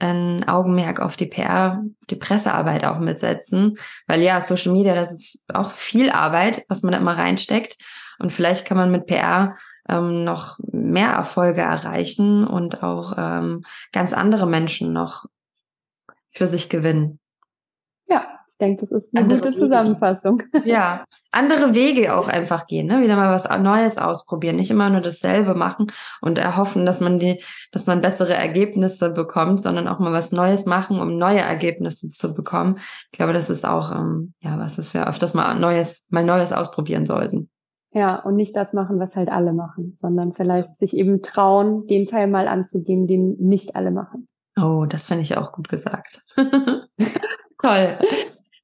[0.00, 3.78] ein Augenmerk auf die PR, die Pressearbeit auch mitsetzen,
[4.08, 7.76] weil ja Social Media, das ist auch viel Arbeit, was man da immer reinsteckt
[8.18, 9.56] und vielleicht kann man mit PR
[9.88, 15.26] ähm, noch mehr Erfolge erreichen und auch ähm, ganz andere Menschen noch
[16.30, 17.20] für sich gewinnen.
[18.54, 20.40] Ich denke, das ist eine andere gute Zusammenfassung.
[20.64, 23.02] Ja, andere Wege auch einfach gehen, ne?
[23.02, 25.88] wieder mal was Neues ausprobieren, nicht immer nur dasselbe machen
[26.20, 27.42] und erhoffen, dass man die,
[27.72, 32.32] dass man bessere Ergebnisse bekommt, sondern auch mal was Neues machen, um neue Ergebnisse zu
[32.32, 32.78] bekommen.
[33.10, 36.52] Ich glaube, das ist auch ähm, ja was, was wir öfters mal Neues, mal Neues
[36.52, 37.50] ausprobieren sollten.
[37.92, 42.06] Ja, und nicht das machen, was halt alle machen, sondern vielleicht sich eben trauen, den
[42.06, 44.28] Teil mal anzugehen, den nicht alle machen.
[44.56, 46.24] Oh, das finde ich auch gut gesagt.
[47.60, 47.98] Toll.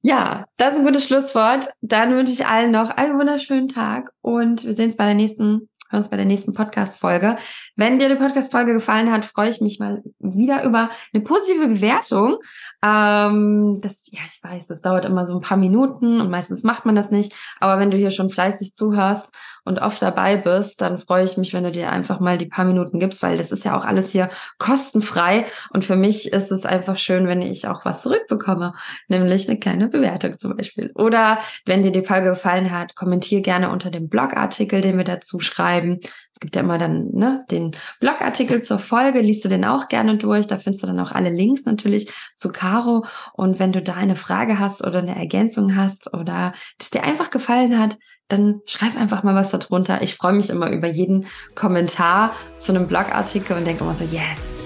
[0.03, 1.69] Ja, das ist ein gutes Schlusswort.
[1.81, 5.69] Dann wünsche ich allen noch einen wunderschönen Tag und wir sehen uns bei der nächsten,
[5.91, 7.37] hören uns bei der nächsten Podcast-Folge.
[7.75, 12.39] Wenn dir die Podcast-Folge gefallen hat, freue ich mich mal wieder über eine positive Bewertung.
[12.83, 16.83] Ähm, das, ja, ich weiß, das dauert immer so ein paar Minuten und meistens macht
[16.83, 17.35] man das nicht.
[17.59, 21.53] Aber wenn du hier schon fleißig zuhörst und oft dabei bist, dann freue ich mich,
[21.53, 24.11] wenn du dir einfach mal die paar Minuten gibst, weil das ist ja auch alles
[24.11, 25.45] hier kostenfrei.
[25.71, 28.73] Und für mich ist es einfach schön, wenn ich auch was zurückbekomme,
[29.07, 30.91] nämlich eine kleine Bewertung zum Beispiel.
[30.95, 35.39] Oder wenn dir die Folge gefallen hat, kommentier gerne unter dem Blogartikel, den wir dazu
[35.39, 35.99] schreiben.
[36.33, 40.17] Es gibt ja immer dann ne, den Blogartikel zur Folge, liest du den auch gerne
[40.17, 40.47] durch.
[40.47, 43.05] Da findest du dann auch alle Links natürlich zu Caro.
[43.33, 47.29] Und wenn du da eine Frage hast oder eine Ergänzung hast oder es dir einfach
[47.29, 47.97] gefallen hat,
[48.31, 50.01] dann schreib einfach mal was darunter.
[50.01, 54.61] Ich freue mich immer über jeden Kommentar zu einem Blogartikel und denke immer so, yes,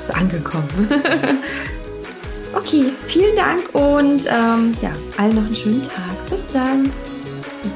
[0.00, 0.68] ist angekommen.
[2.54, 6.30] okay, vielen Dank und ähm, ja, allen noch einen schönen Tag.
[6.30, 6.92] Bis dann.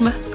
[0.01, 0.34] Macht's gut.